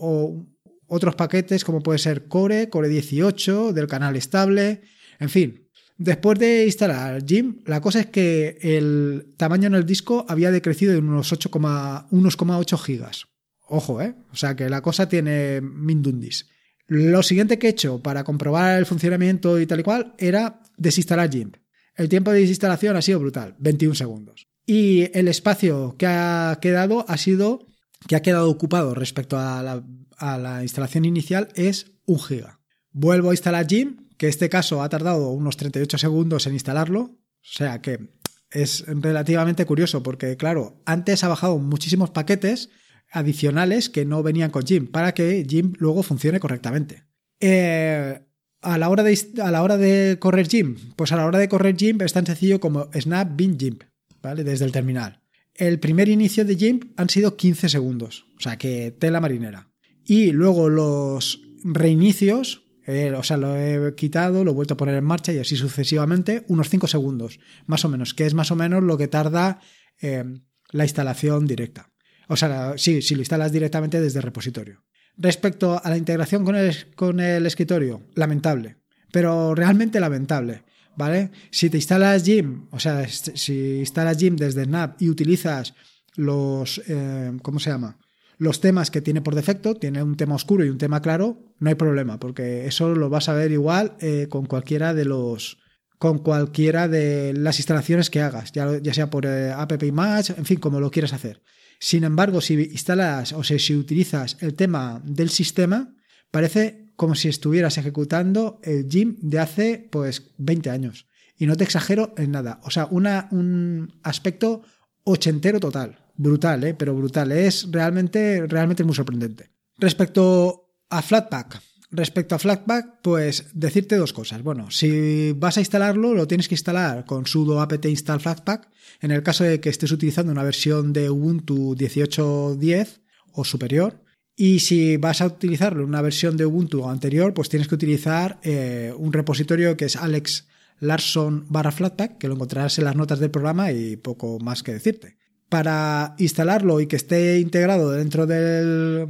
otros 0.86 1.14
paquetes 1.14 1.64
como 1.64 1.82
puede 1.82 1.98
ser 1.98 2.28
Core, 2.28 2.68
Core 2.68 2.90
18, 2.90 3.72
del 3.72 3.86
canal 3.86 4.14
estable, 4.14 4.82
en 5.18 5.30
fin. 5.30 5.66
Después 5.96 6.38
de 6.38 6.66
instalar 6.66 7.24
GIMP, 7.24 7.66
la 7.66 7.80
cosa 7.80 8.00
es 8.00 8.06
que 8.06 8.58
el 8.60 9.32
tamaño 9.38 9.68
en 9.68 9.74
el 9.74 9.86
disco 9.86 10.26
había 10.28 10.50
decrecido 10.50 10.92
en 10.92 11.08
unos 11.08 11.32
8,8 11.32 12.78
gigas. 12.78 13.24
Ojo, 13.68 14.02
¿eh? 14.02 14.14
O 14.30 14.36
sea 14.36 14.54
que 14.54 14.68
la 14.68 14.82
cosa 14.82 15.08
tiene 15.08 15.62
mindundis. 15.62 16.46
Lo 16.88 17.22
siguiente 17.22 17.58
que 17.58 17.66
he 17.66 17.70
hecho 17.70 18.00
para 18.00 18.24
comprobar 18.24 18.78
el 18.78 18.86
funcionamiento 18.86 19.60
y 19.60 19.66
tal 19.66 19.80
y 19.80 19.82
cual 19.82 20.14
era 20.18 20.62
desinstalar 20.76 21.30
GIMP. 21.30 21.56
El 21.96 22.08
tiempo 22.08 22.30
de 22.30 22.40
desinstalación 22.40 22.96
ha 22.96 23.02
sido 23.02 23.18
brutal, 23.18 23.56
21 23.58 23.94
segundos. 23.94 24.46
Y 24.66 25.10
el 25.18 25.28
espacio 25.28 25.96
que 25.98 26.06
ha 26.06 26.58
quedado 26.60 27.04
ha 27.08 27.16
sido, 27.16 27.66
que 28.06 28.16
ha 28.16 28.22
quedado 28.22 28.50
ocupado 28.50 28.94
respecto 28.94 29.38
a 29.38 29.62
la, 29.62 30.62
instalación 30.62 31.04
inicial 31.04 31.48
es 31.54 31.92
1 32.06 32.18
giga. 32.20 32.60
Vuelvo 32.92 33.30
a 33.30 33.34
instalar 33.34 33.66
GIMP, 33.66 34.00
que 34.16 34.26
en 34.26 34.30
este 34.30 34.48
caso 34.48 34.82
ha 34.82 34.88
tardado 34.88 35.30
unos 35.30 35.56
38 35.56 35.98
segundos 35.98 36.46
en 36.46 36.54
instalarlo. 36.54 37.00
O 37.00 37.18
sea 37.40 37.80
que 37.80 38.10
es 38.50 38.84
relativamente 38.86 39.66
curioso 39.66 40.02
porque, 40.02 40.36
claro, 40.36 40.82
antes 40.84 41.24
ha 41.24 41.28
bajado 41.28 41.58
muchísimos 41.58 42.10
paquetes 42.10 42.70
adicionales 43.10 43.88
que 43.88 44.04
no 44.04 44.22
venían 44.22 44.50
con 44.50 44.64
GIMP 44.64 44.90
para 44.90 45.14
que 45.14 45.44
GIMP 45.48 45.76
luego 45.80 46.02
funcione 46.02 46.40
correctamente. 46.40 47.04
Eh, 47.40 48.20
a, 48.62 48.78
la 48.78 48.88
hora 48.88 49.02
de, 49.02 49.18
a 49.42 49.50
la 49.50 49.62
hora 49.62 49.76
de 49.76 50.16
correr 50.18 50.48
GIMP, 50.48 50.78
pues 50.96 51.12
a 51.12 51.16
la 51.16 51.26
hora 51.26 51.38
de 51.38 51.48
correr 51.48 51.76
GIMP 51.76 52.02
es 52.02 52.12
tan 52.12 52.26
sencillo 52.26 52.60
como 52.60 52.88
snap 52.92 53.36
bin 53.36 53.58
GIMP, 53.58 53.82
¿vale? 54.22 54.44
Desde 54.44 54.64
el 54.64 54.72
terminal. 54.72 55.22
El 55.54 55.78
primer 55.78 56.08
inicio 56.08 56.44
de 56.44 56.56
GIMP 56.56 56.98
han 56.98 57.08
sido 57.08 57.36
15 57.36 57.68
segundos, 57.68 58.26
o 58.36 58.40
sea 58.40 58.58
que 58.58 58.90
tela 58.90 59.20
marinera. 59.20 59.70
Y 60.04 60.30
luego 60.32 60.68
los 60.68 61.40
reinicios, 61.64 62.64
eh, 62.86 63.12
o 63.16 63.22
sea, 63.22 63.36
lo 63.36 63.56
he 63.56 63.94
quitado, 63.94 64.44
lo 64.44 64.50
he 64.50 64.54
vuelto 64.54 64.74
a 64.74 64.76
poner 64.76 64.94
en 64.94 65.04
marcha 65.04 65.32
y 65.32 65.38
así 65.38 65.56
sucesivamente, 65.56 66.44
unos 66.48 66.68
5 66.68 66.86
segundos, 66.86 67.40
más 67.66 67.84
o 67.84 67.88
menos, 67.88 68.14
que 68.14 68.26
es 68.26 68.34
más 68.34 68.50
o 68.50 68.56
menos 68.56 68.82
lo 68.82 68.98
que 68.98 69.08
tarda 69.08 69.60
eh, 70.00 70.24
la 70.70 70.84
instalación 70.84 71.46
directa. 71.46 71.90
O 72.28 72.36
sea, 72.36 72.74
sí, 72.76 73.02
si 73.02 73.14
lo 73.14 73.20
instalas 73.20 73.52
directamente 73.52 74.00
desde 74.00 74.18
el 74.18 74.24
repositorio. 74.24 74.82
Respecto 75.16 75.80
a 75.82 75.88
la 75.88 75.96
integración 75.96 76.44
con 76.44 76.56
el, 76.56 76.94
con 76.94 77.20
el 77.20 77.46
escritorio, 77.46 78.02
lamentable, 78.14 78.76
pero 79.12 79.54
realmente 79.54 80.00
lamentable. 80.00 80.64
¿Vale? 80.98 81.30
Si 81.50 81.68
te 81.68 81.76
instalas 81.76 82.24
GIMP, 82.24 82.72
o 82.72 82.80
sea, 82.80 83.06
si 83.06 83.80
instalas 83.80 84.16
GIMP 84.16 84.40
desde 84.40 84.64
Snap 84.64 85.00
y 85.02 85.10
utilizas 85.10 85.74
los, 86.16 86.80
eh, 86.88 87.32
¿cómo 87.42 87.60
se 87.60 87.68
llama? 87.68 87.98
Los 88.38 88.60
temas 88.60 88.90
que 88.90 89.02
tiene 89.02 89.20
por 89.20 89.34
defecto, 89.34 89.74
tiene 89.74 90.02
un 90.02 90.16
tema 90.16 90.34
oscuro 90.34 90.64
y 90.64 90.70
un 90.70 90.78
tema 90.78 91.02
claro, 91.02 91.54
no 91.58 91.68
hay 91.68 91.74
problema, 91.74 92.18
porque 92.18 92.66
eso 92.66 92.94
lo 92.94 93.10
vas 93.10 93.28
a 93.28 93.34
ver 93.34 93.52
igual 93.52 93.96
eh, 94.00 94.26
con 94.30 94.46
cualquiera 94.46 94.94
de 94.94 95.04
los, 95.04 95.58
con 95.98 96.18
cualquiera 96.18 96.88
de 96.88 97.32
las 97.34 97.58
instalaciones 97.58 98.10
que 98.10 98.20
hagas, 98.20 98.52
ya, 98.52 98.94
sea 98.94 99.10
por 99.10 99.26
eh, 99.26 99.52
app 99.52 99.72
en 99.72 100.44
fin, 100.44 100.58
como 100.58 100.80
lo 100.80 100.90
quieras 100.90 101.12
hacer. 101.12 101.42
Sin 101.78 102.04
embargo, 102.04 102.40
si 102.40 102.54
instalas 102.54 103.32
o 103.32 103.42
si 103.44 103.74
utilizas 103.74 104.36
el 104.40 104.54
tema 104.54 105.02
del 105.04 105.30
sistema, 105.30 105.94
parece 106.30 106.92
como 106.96 107.14
si 107.14 107.28
estuvieras 107.28 107.78
ejecutando 107.78 108.58
el 108.62 108.88
GIMP 108.88 109.18
de 109.20 109.38
hace 109.38 109.88
pues 109.90 110.32
20 110.38 110.70
años. 110.70 111.06
Y 111.38 111.46
no 111.46 111.56
te 111.56 111.64
exagero 111.64 112.14
en 112.16 112.32
nada. 112.32 112.60
O 112.64 112.70
sea, 112.70 112.86
una, 112.90 113.28
un 113.30 114.00
aspecto 114.02 114.62
ochentero 115.04 115.60
total. 115.60 115.98
Brutal, 116.16 116.64
¿eh? 116.64 116.74
pero 116.74 116.94
brutal. 116.94 117.30
Es 117.32 117.70
realmente, 117.70 118.46
realmente 118.46 118.84
muy 118.84 118.94
sorprendente. 118.94 119.50
Respecto 119.78 120.72
a 120.88 121.02
Flatpak. 121.02 121.60
Respecto 121.90 122.34
a 122.34 122.38
Flatpak, 122.38 123.00
pues 123.00 123.46
decirte 123.54 123.96
dos 123.96 124.12
cosas. 124.12 124.42
Bueno, 124.42 124.70
si 124.70 125.32
vas 125.32 125.56
a 125.56 125.60
instalarlo, 125.60 126.14
lo 126.14 126.26
tienes 126.26 126.48
que 126.48 126.54
instalar 126.54 127.04
con 127.04 127.26
sudo 127.26 127.60
apt 127.60 127.84
install 127.84 128.20
Flatpak. 128.20 128.68
En 129.00 129.12
el 129.12 129.22
caso 129.22 129.44
de 129.44 129.60
que 129.60 129.68
estés 129.68 129.92
utilizando 129.92 130.32
una 130.32 130.42
versión 130.42 130.92
de 130.92 131.10
Ubuntu 131.10 131.76
18.10 131.76 133.00
o 133.32 133.44
superior, 133.44 134.02
y 134.36 134.60
si 134.60 134.96
vas 134.98 135.22
a 135.22 135.26
utilizarlo 135.26 135.82
en 135.82 135.88
una 135.88 136.02
versión 136.02 136.36
de 136.36 136.44
Ubuntu 136.44 136.88
anterior, 136.88 137.32
pues 137.32 137.48
tienes 137.48 137.68
que 137.68 137.74
utilizar 137.74 138.38
eh, 138.42 138.92
un 138.96 139.12
repositorio 139.12 139.76
que 139.76 139.86
es 139.86 139.96
Alex 139.96 140.46
Larson 140.78 141.46
barra 141.48 141.72
Flatpak, 141.72 142.18
que 142.18 142.28
lo 142.28 142.34
encontrarás 142.34 142.78
en 142.78 142.84
las 142.84 142.96
notas 142.96 143.18
del 143.18 143.30
programa 143.30 143.72
y 143.72 143.96
poco 143.96 144.38
más 144.40 144.62
que 144.62 144.74
decirte. 144.74 145.16
Para 145.48 146.16
instalarlo 146.18 146.80
y 146.80 146.86
que 146.86 146.96
esté 146.96 147.38
integrado 147.38 147.92
dentro 147.92 148.26
del, 148.26 149.08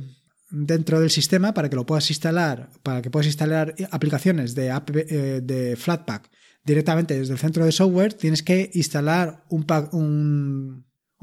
dentro 0.51 1.01
del 1.01 1.11
sistema, 1.11 1.55
para 1.55 1.69
que 1.69 1.77
lo 1.77 1.87
puedas 1.87 2.09
instalar, 2.11 2.71
para 2.83 3.03
que 3.03 3.11
puedas 3.11 3.27
instalar 3.27 3.75
aplicaciones 3.91 4.55
de, 4.55 4.69
eh, 4.69 5.41
de 5.43 5.77
Flatpak 5.77 6.31
directamente 6.65 7.19
desde 7.19 7.33
el 7.33 7.39
centro 7.39 7.65
de 7.65 7.73
software, 7.73 8.13
tienes 8.13 8.43
que 8.43 8.71
instalar 8.75 9.45
un, 9.49 9.65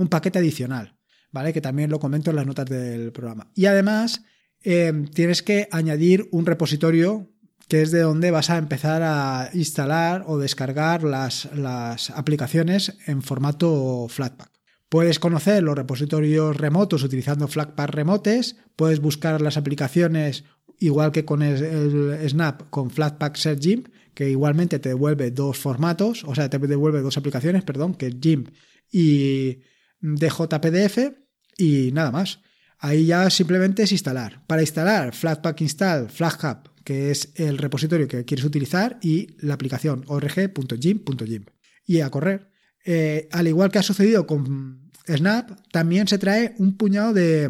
paquete 0.09 0.39
adicional. 0.39 0.97
¿vale? 1.31 1.51
Que 1.51 1.61
también 1.61 1.89
lo 1.89 1.99
comento 1.99 2.29
en 2.29 2.37
las 2.37 2.45
notas 2.45 2.65
del 2.65 3.11
programa. 3.11 3.51
Y 3.53 3.65
además, 3.65 4.23
eh, 4.63 5.05
tienes 5.13 5.43
que 5.43 5.67
añadir 5.71 6.27
un 6.31 6.45
repositorio 6.45 7.29
que 7.67 7.81
es 7.81 7.91
de 7.91 8.01
donde 8.01 8.31
vas 8.31 8.49
a 8.49 8.57
empezar 8.57 9.01
a 9.03 9.49
instalar 9.53 10.23
o 10.27 10.37
descargar 10.37 11.03
las 11.03 12.09
aplicaciones 12.13 12.97
en 13.07 13.21
formato 13.21 14.07
Flatpak. 14.09 14.51
Puedes 14.93 15.17
conocer 15.17 15.63
los 15.63 15.75
repositorios 15.75 16.55
remotos 16.55 17.01
utilizando 17.01 17.47
Flatpak 17.47 17.89
remotes, 17.89 18.57
puedes 18.75 18.99
buscar 18.99 19.41
las 19.41 19.57
aplicaciones 19.57 20.43
igual 20.77 21.11
que 21.11 21.25
con 21.25 21.41
el, 21.41 22.29
Snap 22.29 22.69
con 22.69 22.91
Flatpak 22.91 23.35
Set 23.35 23.59
GIMP, 23.59 23.87
que 24.13 24.29
igualmente 24.29 24.77
te 24.77 24.89
devuelve 24.89 25.31
dos 25.31 25.57
formatos, 25.57 26.23
o 26.25 26.35
sea, 26.35 26.47
te 26.47 26.59
devuelve 26.59 27.01
dos 27.01 27.17
aplicaciones, 27.17 27.63
perdón, 27.63 27.95
que 27.95 28.05
es 28.05 28.17
GIMP 28.21 28.49
y 28.91 29.61
DJPDF 29.99 30.99
y 31.57 31.89
nada 31.91 32.11
más. 32.11 32.41
Ahí 32.77 33.07
ya 33.07 33.27
simplemente 33.31 33.81
es 33.81 33.91
instalar. 33.91 34.45
Para 34.45 34.61
instalar 34.61 35.15
Flatpak 35.15 35.59
install 35.61 36.11
FlatHub, 36.11 36.69
que 36.83 37.09
es 37.09 37.33
el 37.37 37.57
repositorio 37.57 38.07
que 38.07 38.25
quieres 38.25 38.45
utilizar, 38.45 38.99
y 39.01 39.37
la 39.39 39.55
aplicación 39.55 40.03
org.gim.gim. 40.05 41.45
Y 41.83 42.01
a 42.01 42.11
correr. 42.11 42.51
Eh, 42.85 43.27
al 43.31 43.47
igual 43.47 43.71
que 43.71 43.79
ha 43.79 43.83
sucedido 43.83 44.27
con 44.27 44.82
Snap, 45.07 45.51
también 45.71 46.07
se 46.07 46.17
trae 46.17 46.55
un 46.57 46.77
puñado 46.77 47.13
de, 47.13 47.49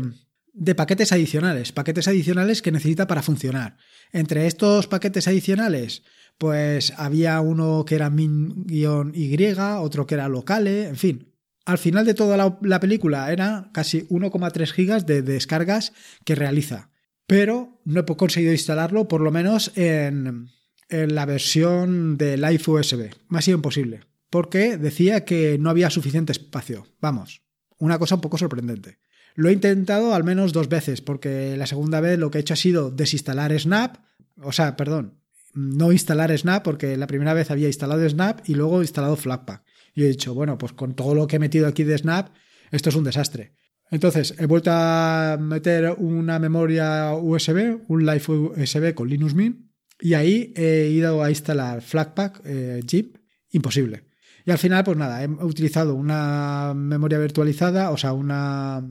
paquetes 0.76 1.12
adicionales, 1.12 1.72
paquetes 1.72 2.08
adicionales 2.08 2.62
que 2.62 2.72
necesita 2.72 3.08
para 3.08 3.22
funcionar. 3.22 3.78
Entre 4.12 4.48
estos 4.48 4.88
paquetes 4.88 5.28
adicionales, 5.28 6.04
pues 6.38 6.94
había 6.98 7.40
uno 7.42 7.86
que 7.86 7.96
era 7.96 8.10
min-y, 8.10 8.86
otro 8.86 10.08
que 10.08 10.16
era 10.16 10.30
locale, 10.30 10.88
en 10.88 10.96
fin, 10.96 11.34
al 11.66 11.78
final 11.78 12.06
de 12.06 12.14
toda 12.14 12.58
la, 12.62 12.80
película 12.80 13.32
era 13.32 13.70
casi 13.72 14.06
1,3 14.08 14.72
gigas 14.72 15.06
de 15.06 15.22
descargas 15.22 15.94
que 16.26 16.36
realiza. 16.36 16.90
Pero 17.26 17.80
no 17.86 18.02
he 18.02 18.06
conseguido 18.06 18.52
instalarlo, 18.52 19.08
por 19.08 19.22
lo 19.22 19.32
menos 19.32 19.72
en, 19.76 20.50
la 20.90 21.26
versión 21.26 22.18
de 22.18 22.38
Live 22.38 22.64
USB. 22.68 23.10
Me 23.30 23.40
ha 23.40 23.42
sido 23.42 23.58
imposible. 23.58 24.02
Porque 24.34 24.80
decía 24.80 25.26
que 25.26 25.60
no 25.60 25.70
había 25.70 25.92
suficiente 25.92 26.32
espacio. 26.32 26.88
Vamos, 27.00 27.44
una 27.78 28.00
cosa 28.00 28.16
un 28.16 28.22
poco 28.22 28.40
sorprendente. 28.40 28.98
Lo 29.36 29.48
he 29.48 29.54
intentado 29.54 30.16
al 30.16 30.24
menos 30.24 30.54
dos 30.54 30.70
veces, 30.70 31.02
porque 31.02 31.56
la 31.56 31.68
segunda 31.68 32.02
vez 32.02 32.18
lo 32.18 32.32
que 32.32 32.40
he 32.40 32.42
hecho 32.42 32.56
ha 32.56 32.58
sido 32.58 32.90
desinstalar 32.90 33.56
Snap. 33.60 33.98
O 34.42 34.52
sea, 34.52 34.76
perdón, 34.76 35.20
no 35.54 35.92
instalar 35.92 36.36
Snap, 36.36 36.64
porque 36.64 36.98
la 36.98 37.06
primera 37.06 37.36
vez 37.36 37.52
había 37.52 37.68
instalado 37.68 38.10
Snap 38.10 38.40
y 38.50 38.56
luego 38.56 38.82
instalado 38.82 39.18
Flatpak. 39.18 39.64
Y 39.94 40.02
he 40.02 40.08
dicho, 40.08 40.34
bueno, 40.34 40.58
pues 40.58 40.74
con 40.74 40.96
todo 40.96 41.14
lo 41.14 41.28
que 41.28 41.36
he 41.36 41.40
metido 41.40 41.68
aquí 41.68 41.84
de 41.84 41.96
Snap, 41.96 42.34
esto 42.72 42.90
es 42.90 42.96
un 42.96 43.04
desastre. 43.04 43.54
Entonces, 43.92 44.34
he 44.40 44.48
vuelto 44.48 44.72
a 44.74 45.38
meter 45.40 45.94
una 46.00 46.40
memoria 46.40 47.14
USB, 47.14 47.84
un 47.88 48.04
Live 48.04 48.24
USB 48.28 48.96
con 48.96 49.10
Linux 49.10 49.36
Mint, 49.36 49.70
y 50.02 50.16
ahí 50.16 50.54
he 50.56 50.90
ido 50.92 51.22
a 51.22 51.30
instalar 51.30 51.84
Flatpak 51.84 52.42
eh, 52.46 52.82
Jeep, 52.84 53.20
imposible. 53.52 54.12
Y 54.46 54.52
al 54.52 54.58
final, 54.58 54.84
pues 54.84 54.98
nada, 54.98 55.24
he 55.24 55.28
utilizado 55.28 55.96
una 55.96 56.74
memoria 56.76 57.20
virtualizada, 57.20 57.92
o 57.92 57.98
sea, 57.98 58.14
una 58.14 58.84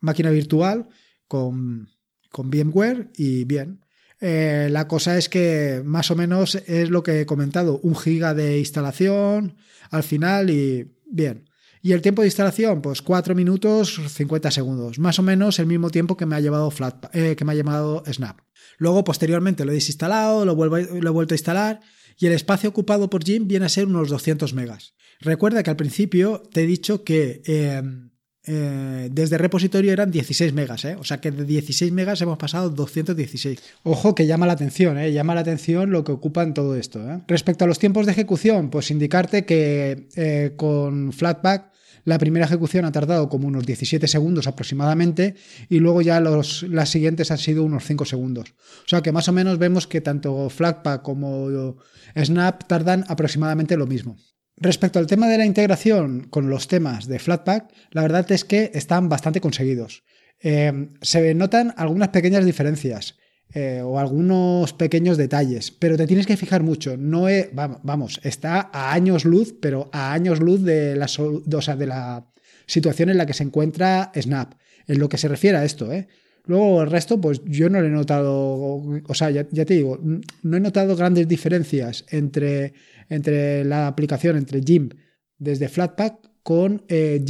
máquina 0.00 0.30
virtual 0.30 0.88
con, 1.26 1.88
con 2.30 2.50
VMware 2.50 3.10
y 3.16 3.44
bien. 3.44 3.84
Eh, 4.20 4.68
la 4.70 4.88
cosa 4.88 5.18
es 5.18 5.28
que 5.28 5.82
más 5.84 6.10
o 6.10 6.16
menos 6.16 6.54
es 6.54 6.88
lo 6.88 7.02
que 7.02 7.20
he 7.20 7.26
comentado, 7.26 7.78
un 7.82 7.96
giga 7.96 8.32
de 8.32 8.58
instalación 8.58 9.56
al 9.90 10.02
final 10.02 10.50
y 10.50 10.96
bien. 11.06 11.50
Y 11.82 11.92
el 11.92 12.00
tiempo 12.00 12.22
de 12.22 12.28
instalación, 12.28 12.80
pues 12.80 13.02
4 13.02 13.34
minutos 13.34 14.00
50 14.08 14.50
segundos, 14.50 14.98
más 14.98 15.18
o 15.18 15.22
menos 15.22 15.58
el 15.58 15.66
mismo 15.66 15.90
tiempo 15.90 16.16
que 16.16 16.24
me 16.24 16.34
ha 16.34 16.40
llevado 16.40 16.72
eh, 17.12 17.36
que 17.36 17.44
me 17.44 17.52
ha 17.52 17.54
llevado 17.54 18.02
Snap. 18.10 18.38
Luego, 18.78 19.04
posteriormente, 19.04 19.66
lo 19.66 19.72
he 19.72 19.74
desinstalado, 19.74 20.46
lo, 20.46 20.56
vuelvo, 20.56 20.78
lo 20.78 21.10
he 21.10 21.12
vuelto 21.12 21.34
a 21.34 21.36
instalar 21.36 21.80
y 22.18 22.26
el 22.26 22.32
espacio 22.32 22.70
ocupado 22.70 23.10
por 23.10 23.24
Jim 23.24 23.46
viene 23.48 23.66
a 23.66 23.68
ser 23.68 23.86
unos 23.86 24.08
200 24.08 24.54
megas. 24.54 24.94
Recuerda 25.20 25.62
que 25.62 25.70
al 25.70 25.76
principio 25.76 26.42
te 26.52 26.62
he 26.62 26.66
dicho 26.66 27.04
que 27.04 27.42
eh, 27.46 27.82
eh, 28.46 29.08
desde 29.10 29.38
repositorio 29.38 29.90
eran 29.90 30.10
16 30.10 30.52
megas, 30.52 30.84
¿eh? 30.84 30.96
o 31.00 31.04
sea 31.04 31.18
que 31.18 31.30
de 31.30 31.44
16 31.44 31.90
megas 31.92 32.20
hemos 32.20 32.36
pasado 32.36 32.66
a 32.66 32.68
216. 32.68 33.58
Ojo 33.84 34.14
que 34.14 34.26
llama 34.26 34.46
la 34.46 34.52
atención, 34.52 34.98
¿eh? 34.98 35.12
llama 35.12 35.34
la 35.34 35.40
atención 35.40 35.90
lo 35.90 36.04
que 36.04 36.12
ocupa 36.12 36.42
en 36.42 36.52
todo 36.52 36.76
esto. 36.76 37.00
¿eh? 37.10 37.22
Respecto 37.26 37.64
a 37.64 37.68
los 37.68 37.78
tiempos 37.78 38.04
de 38.04 38.12
ejecución, 38.12 38.68
pues 38.68 38.90
indicarte 38.90 39.46
que 39.46 40.52
con 40.56 41.12
Flatpak 41.14 41.73
la 42.04 42.18
primera 42.18 42.46
ejecución 42.46 42.84
ha 42.84 42.92
tardado 42.92 43.28
como 43.28 43.48
unos 43.48 43.66
17 43.66 44.06
segundos 44.08 44.46
aproximadamente 44.46 45.34
y 45.68 45.78
luego 45.78 46.02
ya 46.02 46.20
los, 46.20 46.62
las 46.64 46.90
siguientes 46.90 47.30
han 47.30 47.38
sido 47.38 47.64
unos 47.64 47.84
5 47.84 48.04
segundos. 48.04 48.54
O 48.84 48.88
sea 48.88 49.02
que 49.02 49.12
más 49.12 49.28
o 49.28 49.32
menos 49.32 49.58
vemos 49.58 49.86
que 49.86 50.00
tanto 50.00 50.48
Flatpak 50.50 51.02
como 51.02 51.76
Snap 52.16 52.64
tardan 52.66 53.04
aproximadamente 53.08 53.76
lo 53.76 53.86
mismo. 53.86 54.16
Respecto 54.56 54.98
al 54.98 55.06
tema 55.06 55.28
de 55.28 55.38
la 55.38 55.46
integración 55.46 56.28
con 56.30 56.48
los 56.48 56.68
temas 56.68 57.08
de 57.08 57.18
Flatpak, 57.18 57.72
la 57.90 58.02
verdad 58.02 58.30
es 58.30 58.44
que 58.44 58.70
están 58.74 59.08
bastante 59.08 59.40
conseguidos. 59.40 60.04
Eh, 60.40 60.90
se 61.00 61.34
notan 61.34 61.74
algunas 61.76 62.10
pequeñas 62.10 62.44
diferencias 62.44 63.16
eh, 63.54 63.80
o 63.82 64.00
algunos 64.00 64.72
pequeños 64.72 65.16
detalles, 65.16 65.70
pero 65.70 65.96
te 65.96 66.08
tienes 66.08 66.26
que 66.26 66.36
fijar 66.36 66.64
mucho. 66.64 66.96
No 66.96 67.26
vamos, 67.52 68.20
está 68.24 68.68
a 68.72 68.92
años 68.92 69.24
luz, 69.24 69.54
pero 69.60 69.88
a 69.92 70.12
años 70.12 70.40
luz 70.40 70.62
de 70.62 70.96
la, 70.96 71.06
de 71.06 71.86
la 71.86 72.26
situación 72.66 73.10
en 73.10 73.16
la 73.16 73.26
que 73.26 73.32
se 73.32 73.44
encuentra 73.44 74.10
Snap, 74.20 74.54
en 74.88 74.98
lo 74.98 75.08
que 75.08 75.18
se 75.18 75.28
refiere 75.28 75.56
a 75.56 75.64
esto. 75.64 75.92
¿eh? 75.92 76.08
Luego 76.46 76.82
el 76.82 76.90
resto, 76.90 77.20
pues 77.20 77.42
yo 77.44 77.70
no 77.70 77.80
le 77.80 77.86
he 77.86 77.90
notado, 77.90 78.82
o 79.06 79.14
sea, 79.14 79.30
ya, 79.30 79.44
te 79.44 79.74
digo, 79.74 80.00
no 80.42 80.56
he 80.56 80.60
notado 80.60 80.96
grandes 80.96 81.28
diferencias 81.28 82.04
entre, 82.10 82.74
entre 83.08 83.64
la 83.64 83.86
aplicación, 83.86 84.36
entre 84.36 84.62
GIMP 84.62 84.94
desde 85.38 85.68
Flatpak 85.68 86.16
con 86.42 86.84
eh, 86.88 87.24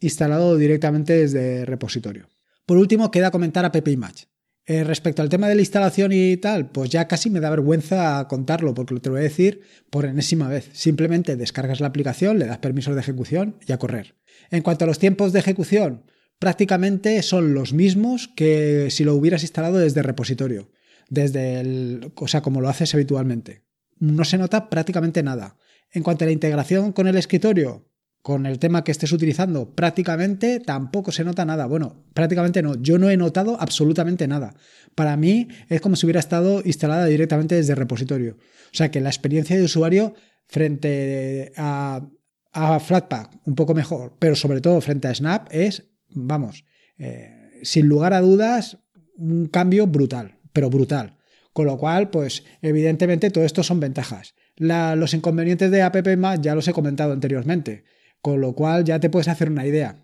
instalado 0.00 0.56
directamente 0.56 1.14
desde 1.14 1.64
repositorio. 1.64 2.28
Por 2.64 2.78
último, 2.78 3.10
queda 3.10 3.30
comentar 3.30 3.64
a 3.64 3.72
PPImage. 3.72 4.26
Eh, 4.66 4.82
respecto 4.82 5.20
al 5.20 5.28
tema 5.28 5.46
de 5.46 5.54
la 5.54 5.60
instalación 5.60 6.10
y 6.12 6.38
tal, 6.38 6.70
pues 6.70 6.88
ya 6.88 7.06
casi 7.06 7.28
me 7.28 7.40
da 7.40 7.50
vergüenza 7.50 8.26
contarlo 8.28 8.72
porque 8.72 8.98
te 8.98 9.10
lo 9.10 9.14
voy 9.14 9.20
a 9.20 9.24
decir 9.24 9.60
por 9.90 10.06
enésima 10.06 10.48
vez. 10.48 10.70
Simplemente 10.72 11.36
descargas 11.36 11.80
la 11.80 11.88
aplicación, 11.88 12.38
le 12.38 12.46
das 12.46 12.58
permisos 12.58 12.94
de 12.94 13.02
ejecución 13.02 13.56
y 13.66 13.72
a 13.72 13.78
correr. 13.78 14.14
En 14.50 14.62
cuanto 14.62 14.84
a 14.84 14.88
los 14.88 14.98
tiempos 14.98 15.34
de 15.34 15.40
ejecución, 15.40 16.04
prácticamente 16.38 17.22
son 17.22 17.52
los 17.52 17.74
mismos 17.74 18.28
que 18.28 18.88
si 18.90 19.04
lo 19.04 19.14
hubieras 19.14 19.42
instalado 19.42 19.76
desde 19.76 20.02
repositorio, 20.02 20.70
desde 21.10 21.60
el, 21.60 22.12
o 22.14 22.28
sea, 22.28 22.40
como 22.40 22.62
lo 22.62 22.70
haces 22.70 22.94
habitualmente. 22.94 23.64
No 23.98 24.24
se 24.24 24.38
nota 24.38 24.70
prácticamente 24.70 25.22
nada. 25.22 25.58
En 25.92 26.02
cuanto 26.02 26.24
a 26.24 26.26
la 26.26 26.32
integración 26.32 26.92
con 26.92 27.06
el 27.06 27.16
escritorio, 27.16 27.86
con 28.24 28.46
el 28.46 28.58
tema 28.58 28.84
que 28.84 28.90
estés 28.90 29.12
utilizando, 29.12 29.74
prácticamente 29.74 30.58
tampoco 30.58 31.12
se 31.12 31.24
nota 31.24 31.44
nada. 31.44 31.66
Bueno, 31.66 32.06
prácticamente 32.14 32.62
no. 32.62 32.74
Yo 32.80 32.98
no 32.98 33.10
he 33.10 33.18
notado 33.18 33.60
absolutamente 33.60 34.26
nada. 34.26 34.54
Para 34.94 35.14
mí 35.18 35.48
es 35.68 35.82
como 35.82 35.94
si 35.94 36.06
hubiera 36.06 36.20
estado 36.20 36.62
instalada 36.64 37.04
directamente 37.04 37.54
desde 37.54 37.74
repositorio. 37.74 38.38
O 38.38 38.76
sea 38.76 38.90
que 38.90 39.02
la 39.02 39.10
experiencia 39.10 39.56
de 39.56 39.64
usuario 39.64 40.14
frente 40.48 41.52
a, 41.58 42.08
a 42.52 42.80
Flatpak 42.80 43.40
un 43.44 43.56
poco 43.56 43.74
mejor, 43.74 44.16
pero 44.18 44.36
sobre 44.36 44.62
todo 44.62 44.80
frente 44.80 45.06
a 45.08 45.14
Snap 45.14 45.48
es, 45.50 45.90
vamos, 46.08 46.64
eh, 46.96 47.28
sin 47.62 47.88
lugar 47.88 48.14
a 48.14 48.22
dudas, 48.22 48.78
un 49.18 49.48
cambio 49.48 49.86
brutal, 49.86 50.38
pero 50.54 50.70
brutal. 50.70 51.18
Con 51.52 51.66
lo 51.66 51.76
cual, 51.76 52.08
pues 52.08 52.42
evidentemente 52.62 53.30
todo 53.30 53.44
esto 53.44 53.62
son 53.62 53.80
ventajas. 53.80 54.34
los 54.56 55.12
inconvenientes 55.12 55.70
de 55.70 55.82
App 55.82 55.94
ya 56.40 56.54
los 56.54 56.68
he 56.68 56.72
comentado 56.72 57.12
anteriormente, 57.12 57.84
con 58.24 58.40
lo 58.40 58.54
cual 58.54 58.84
ya 58.84 58.98
te 59.00 59.10
puedes 59.10 59.28
hacer 59.28 59.50
una 59.50 59.66
idea. 59.66 59.96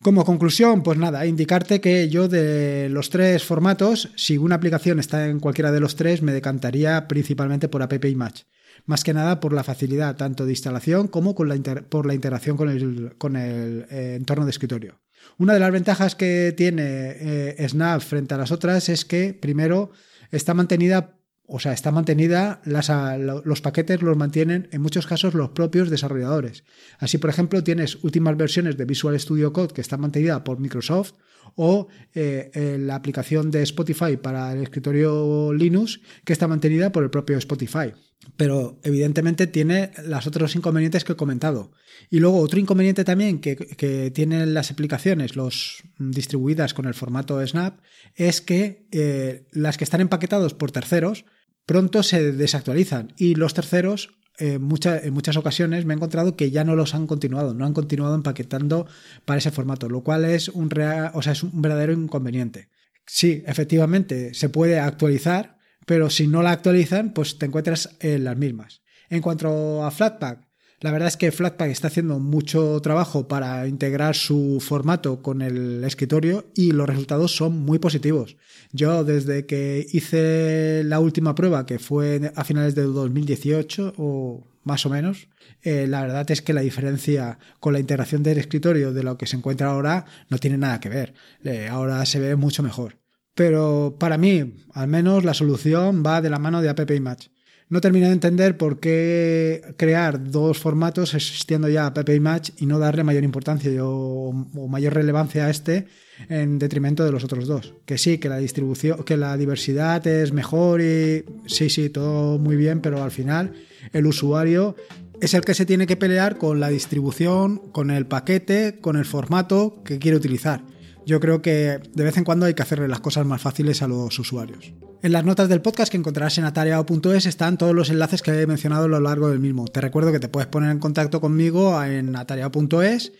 Como 0.00 0.24
conclusión, 0.24 0.84
pues 0.84 0.96
nada, 0.96 1.26
indicarte 1.26 1.80
que 1.80 2.08
yo 2.08 2.28
de 2.28 2.88
los 2.88 3.10
tres 3.10 3.42
formatos, 3.42 4.10
si 4.14 4.38
una 4.38 4.54
aplicación 4.54 5.00
está 5.00 5.26
en 5.26 5.40
cualquiera 5.40 5.72
de 5.72 5.80
los 5.80 5.96
tres, 5.96 6.22
me 6.22 6.30
decantaría 6.30 7.08
principalmente 7.08 7.68
por 7.68 7.82
App 7.82 7.92
Match. 8.14 8.42
Más 8.86 9.02
que 9.02 9.12
nada 9.12 9.40
por 9.40 9.52
la 9.52 9.64
facilidad 9.64 10.14
tanto 10.14 10.46
de 10.46 10.52
instalación 10.52 11.08
como 11.08 11.34
por 11.34 11.48
la 11.48 12.14
integración 12.14 12.56
con 12.56 12.68
el, 12.68 13.16
con 13.18 13.34
el 13.34 13.86
eh, 13.90 14.14
entorno 14.16 14.44
de 14.44 14.52
escritorio. 14.52 15.00
Una 15.36 15.54
de 15.54 15.58
las 15.58 15.72
ventajas 15.72 16.14
que 16.14 16.54
tiene 16.56 16.84
eh, 16.86 17.66
Snap 17.68 18.00
frente 18.02 18.34
a 18.34 18.38
las 18.38 18.52
otras 18.52 18.88
es 18.88 19.04
que, 19.04 19.34
primero, 19.34 19.90
está 20.30 20.54
mantenida 20.54 21.17
o 21.50 21.58
sea, 21.58 21.72
está 21.72 21.90
mantenida, 21.90 22.60
los 22.64 23.62
paquetes 23.62 24.02
los 24.02 24.18
mantienen 24.18 24.68
en 24.70 24.82
muchos 24.82 25.06
casos 25.06 25.32
los 25.32 25.48
propios 25.50 25.88
desarrolladores. 25.88 26.62
Así, 26.98 27.16
por 27.16 27.30
ejemplo, 27.30 27.64
tienes 27.64 28.04
últimas 28.04 28.36
versiones 28.36 28.76
de 28.76 28.84
Visual 28.84 29.18
Studio 29.18 29.50
Code 29.50 29.72
que 29.72 29.80
están 29.80 30.02
mantenidas 30.02 30.42
por 30.42 30.60
Microsoft 30.60 31.14
o 31.56 31.88
eh, 32.14 32.76
la 32.78 32.96
aplicación 32.96 33.50
de 33.50 33.62
Spotify 33.62 34.18
para 34.18 34.52
el 34.52 34.62
escritorio 34.62 35.54
Linux 35.54 36.00
que 36.26 36.34
está 36.34 36.46
mantenida 36.46 36.92
por 36.92 37.02
el 37.02 37.08
propio 37.08 37.38
Spotify. 37.38 37.94
Pero 38.36 38.78
evidentemente 38.82 39.46
tiene 39.46 39.92
los 40.04 40.26
otros 40.26 40.54
inconvenientes 40.54 41.02
que 41.02 41.12
he 41.12 41.16
comentado. 41.16 41.72
Y 42.10 42.20
luego 42.20 42.40
otro 42.40 42.60
inconveniente 42.60 43.04
también 43.04 43.40
que, 43.40 44.10
tienen 44.14 44.52
las 44.52 44.70
aplicaciones, 44.70 45.34
los 45.34 45.82
distribuidas 45.98 46.74
con 46.74 46.84
el 46.84 46.94
formato 46.94 47.44
Snap, 47.46 47.80
es 48.16 48.42
que 48.42 48.86
eh, 48.92 49.46
las 49.50 49.78
que 49.78 49.84
están 49.84 50.02
empaquetados 50.02 50.52
por 50.52 50.72
terceros 50.72 51.24
pronto 51.68 52.02
se 52.02 52.32
desactualizan 52.32 53.12
y 53.18 53.34
los 53.34 53.52
terceros 53.52 54.16
eh, 54.38 54.54
en 54.54 55.12
muchas 55.12 55.36
ocasiones 55.36 55.84
me 55.84 55.92
he 55.92 55.96
encontrado 55.96 56.34
que 56.34 56.50
ya 56.50 56.64
no 56.64 56.74
los 56.74 56.94
han 56.94 57.06
continuado, 57.06 57.52
no 57.52 57.66
han 57.66 57.74
continuado 57.74 58.14
empaquetando 58.14 58.86
para 59.26 59.36
ese 59.36 59.50
formato, 59.50 59.90
lo 59.90 60.02
cual 60.02 60.24
es 60.24 60.48
un, 60.48 60.70
o 61.12 61.22
sea, 61.22 61.32
es 61.32 61.42
un 61.42 61.60
verdadero 61.60 61.92
inconveniente. 61.92 62.70
Sí, 63.06 63.42
efectivamente, 63.46 64.32
se 64.32 64.48
puede 64.48 64.80
actualizar, 64.80 65.58
pero 65.84 66.08
si 66.08 66.26
no 66.26 66.40
la 66.42 66.52
actualizan, 66.52 67.12
pues 67.12 67.38
te 67.38 67.44
encuentras 67.44 67.98
en 68.00 68.24
las 68.24 68.38
mismas. 68.38 68.80
En 69.10 69.20
cuanto 69.20 69.84
a 69.84 69.90
Flatpak, 69.90 70.47
la 70.80 70.92
verdad 70.92 71.08
es 71.08 71.16
que 71.16 71.32
Flatpak 71.32 71.70
está 71.70 71.88
haciendo 71.88 72.20
mucho 72.20 72.80
trabajo 72.80 73.26
para 73.26 73.66
integrar 73.66 74.14
su 74.14 74.58
formato 74.60 75.22
con 75.22 75.42
el 75.42 75.82
escritorio 75.82 76.46
y 76.54 76.70
los 76.70 76.88
resultados 76.88 77.34
son 77.34 77.58
muy 77.58 77.80
positivos. 77.80 78.36
Yo 78.70 79.02
desde 79.02 79.44
que 79.46 79.86
hice 79.92 80.82
la 80.84 81.00
última 81.00 81.34
prueba, 81.34 81.66
que 81.66 81.80
fue 81.80 82.32
a 82.34 82.44
finales 82.44 82.76
de 82.76 82.82
2018 82.82 83.94
o 83.96 84.46
más 84.62 84.86
o 84.86 84.90
menos, 84.90 85.28
eh, 85.62 85.86
la 85.88 86.02
verdad 86.02 86.30
es 86.30 86.42
que 86.42 86.52
la 86.52 86.60
diferencia 86.60 87.40
con 87.58 87.72
la 87.72 87.80
integración 87.80 88.22
del 88.22 88.38
escritorio 88.38 88.92
de 88.92 89.02
lo 89.02 89.18
que 89.18 89.26
se 89.26 89.36
encuentra 89.36 89.70
ahora 89.70 90.04
no 90.28 90.38
tiene 90.38 90.58
nada 90.58 90.78
que 90.78 90.90
ver. 90.90 91.14
Eh, 91.42 91.66
ahora 91.68 92.06
se 92.06 92.20
ve 92.20 92.36
mucho 92.36 92.62
mejor. 92.62 92.98
Pero 93.34 93.96
para 93.98 94.18
mí, 94.18 94.64
al 94.74 94.88
menos, 94.88 95.24
la 95.24 95.34
solución 95.34 96.04
va 96.06 96.20
de 96.20 96.30
la 96.30 96.38
mano 96.38 96.62
de 96.62 96.68
App 96.68 96.90
Image 96.90 97.30
no 97.70 97.80
termino 97.80 98.06
de 98.06 98.12
entender 98.12 98.56
por 98.56 98.80
qué 98.80 99.74
crear 99.76 100.30
dos 100.30 100.58
formatos 100.58 101.14
existiendo 101.14 101.68
ya 101.68 101.86
App 101.86 102.08
Match 102.20 102.50
y 102.56 102.66
no 102.66 102.78
darle 102.78 103.04
mayor 103.04 103.24
importancia 103.24 103.70
o, 103.84 104.32
mayor 104.68 104.94
relevancia 104.94 105.46
a 105.46 105.50
este 105.50 105.86
en 106.28 106.58
detrimento 106.58 107.04
de 107.04 107.12
los 107.12 107.24
otros 107.24 107.46
dos. 107.46 107.74
Que 107.84 107.98
sí, 107.98 108.18
que 108.18 108.28
la 108.28 108.38
distribución, 108.38 109.04
que 109.04 109.16
la 109.16 109.36
diversidad 109.36 110.06
es 110.06 110.32
mejor 110.32 110.80
y 110.80 111.24
sí, 111.46 111.68
sí, 111.68 111.90
todo 111.90 112.38
muy 112.38 112.56
bien, 112.56 112.80
pero 112.80 113.02
al 113.02 113.10
final 113.10 113.52
el 113.92 114.06
usuario 114.06 114.74
es 115.20 115.34
el 115.34 115.42
que 115.42 115.54
se 115.54 115.66
tiene 115.66 115.86
que 115.86 115.96
pelear 115.96 116.38
con 116.38 116.60
la 116.60 116.68
distribución, 116.68 117.58
con 117.72 117.90
el 117.90 118.06
paquete, 118.06 118.78
con 118.80 118.96
el 118.96 119.04
formato 119.04 119.82
que 119.84 119.98
quiere 119.98 120.16
utilizar. 120.16 120.62
Yo 121.08 121.20
creo 121.20 121.40
que 121.40 121.80
de 121.94 122.04
vez 122.04 122.18
en 122.18 122.24
cuando 122.24 122.44
hay 122.44 122.52
que 122.52 122.60
hacerle 122.60 122.86
las 122.86 123.00
cosas 123.00 123.24
más 123.24 123.40
fáciles 123.40 123.80
a 123.80 123.88
los 123.88 124.18
usuarios. 124.18 124.74
En 125.02 125.12
las 125.12 125.24
notas 125.24 125.48
del 125.48 125.62
podcast 125.62 125.90
que 125.90 125.96
encontrarás 125.96 126.36
en 126.36 126.44
atareado.es 126.44 127.24
están 127.24 127.56
todos 127.56 127.74
los 127.74 127.88
enlaces 127.88 128.20
que 128.20 128.42
he 128.42 128.46
mencionado 128.46 128.84
a 128.84 128.88
lo 128.88 129.00
largo 129.00 129.30
del 129.30 129.38
mismo. 129.38 129.66
Te 129.68 129.80
recuerdo 129.80 130.12
que 130.12 130.20
te 130.20 130.28
puedes 130.28 130.48
poner 130.48 130.70
en 130.70 130.80
contacto 130.80 131.22
conmigo 131.22 131.82
en 131.82 132.14
atareado.es 132.14 133.12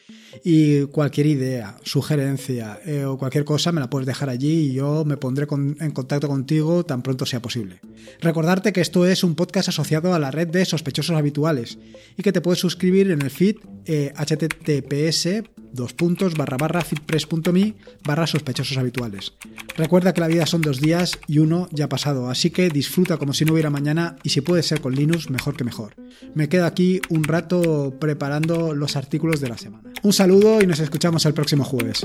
y 0.45 0.85
cualquier 0.87 1.27
idea, 1.27 1.77
sugerencia 1.83 2.81
eh, 2.85 3.05
o 3.05 3.19
cualquier 3.19 3.45
cosa 3.45 3.73
me 3.73 3.81
la 3.81 3.91
puedes 3.91 4.07
dejar 4.07 4.29
allí 4.29 4.69
y 4.69 4.73
yo 4.73 5.05
me 5.05 5.17
pondré 5.17 5.47
en 5.51 5.91
contacto 5.91 6.29
contigo 6.29 6.85
tan 6.85 7.03
pronto 7.03 7.27
sea 7.27 7.41
posible. 7.41 7.81
Recordarte 8.21 8.73
que 8.73 8.81
esto 8.81 9.07
es 9.07 9.25
un 9.25 9.35
podcast 9.35 9.69
asociado 9.69 10.15
a 10.15 10.19
la 10.19 10.31
red 10.31 10.49
de 10.49 10.65
sospechosos 10.65 11.17
habituales 11.17 11.79
y 12.17 12.23
que 12.23 12.33
te 12.33 12.41
puedes 12.41 12.61
suscribir 12.61 13.11
en 13.11 13.23
el 13.23 13.31
feed 13.31 13.57
https 13.87 15.27
eh, 15.27 15.45
dos 15.73 15.93
puntos 15.93 16.35
barra 16.35 16.57
barra 16.57 16.83
feedpress.me 16.83 17.75
barra 18.05 18.27
sospechosos 18.27 18.79
habituales. 18.79 19.35
Recuerda 19.77 20.13
que 20.13 20.21
la 20.21 20.29
vida 20.29 20.47
son 20.47 20.61
dos 20.61 20.81
días 20.81 21.19
y 21.27 21.39
uno 21.39 21.69
ya 21.73 21.87
ha 21.87 21.89
pasado, 21.89 22.31
así 22.31 22.51
que 22.51 22.69
disfruta 22.69 23.17
como 23.17 23.33
si 23.33 23.45
no 23.45 23.53
hubiera 23.53 23.71
mañana 23.71 24.17
y 24.23 24.31
si 24.31 24.41
puede 24.41 24.63
ser 24.63 24.81
con 24.81 24.95
Linux, 24.95 25.31
mejor 25.31 25.57
que 25.57 25.65
mejor. 25.65 25.95
Me 26.35 26.49
quedo 26.49 26.67
aquí 26.67 27.01
un 27.11 27.25
rato 27.25 27.95
preparando 27.99 28.75
los 28.75 28.97
artículos 28.97 29.41
de 29.41 29.49
la 29.49 29.59
semana. 29.59 29.93
Saludo 30.19 30.61
y 30.61 30.67
nos 30.67 30.81
escuchamos 30.81 31.25
el 31.27 31.33
próximo 31.33 31.63
jueves. 31.63 32.05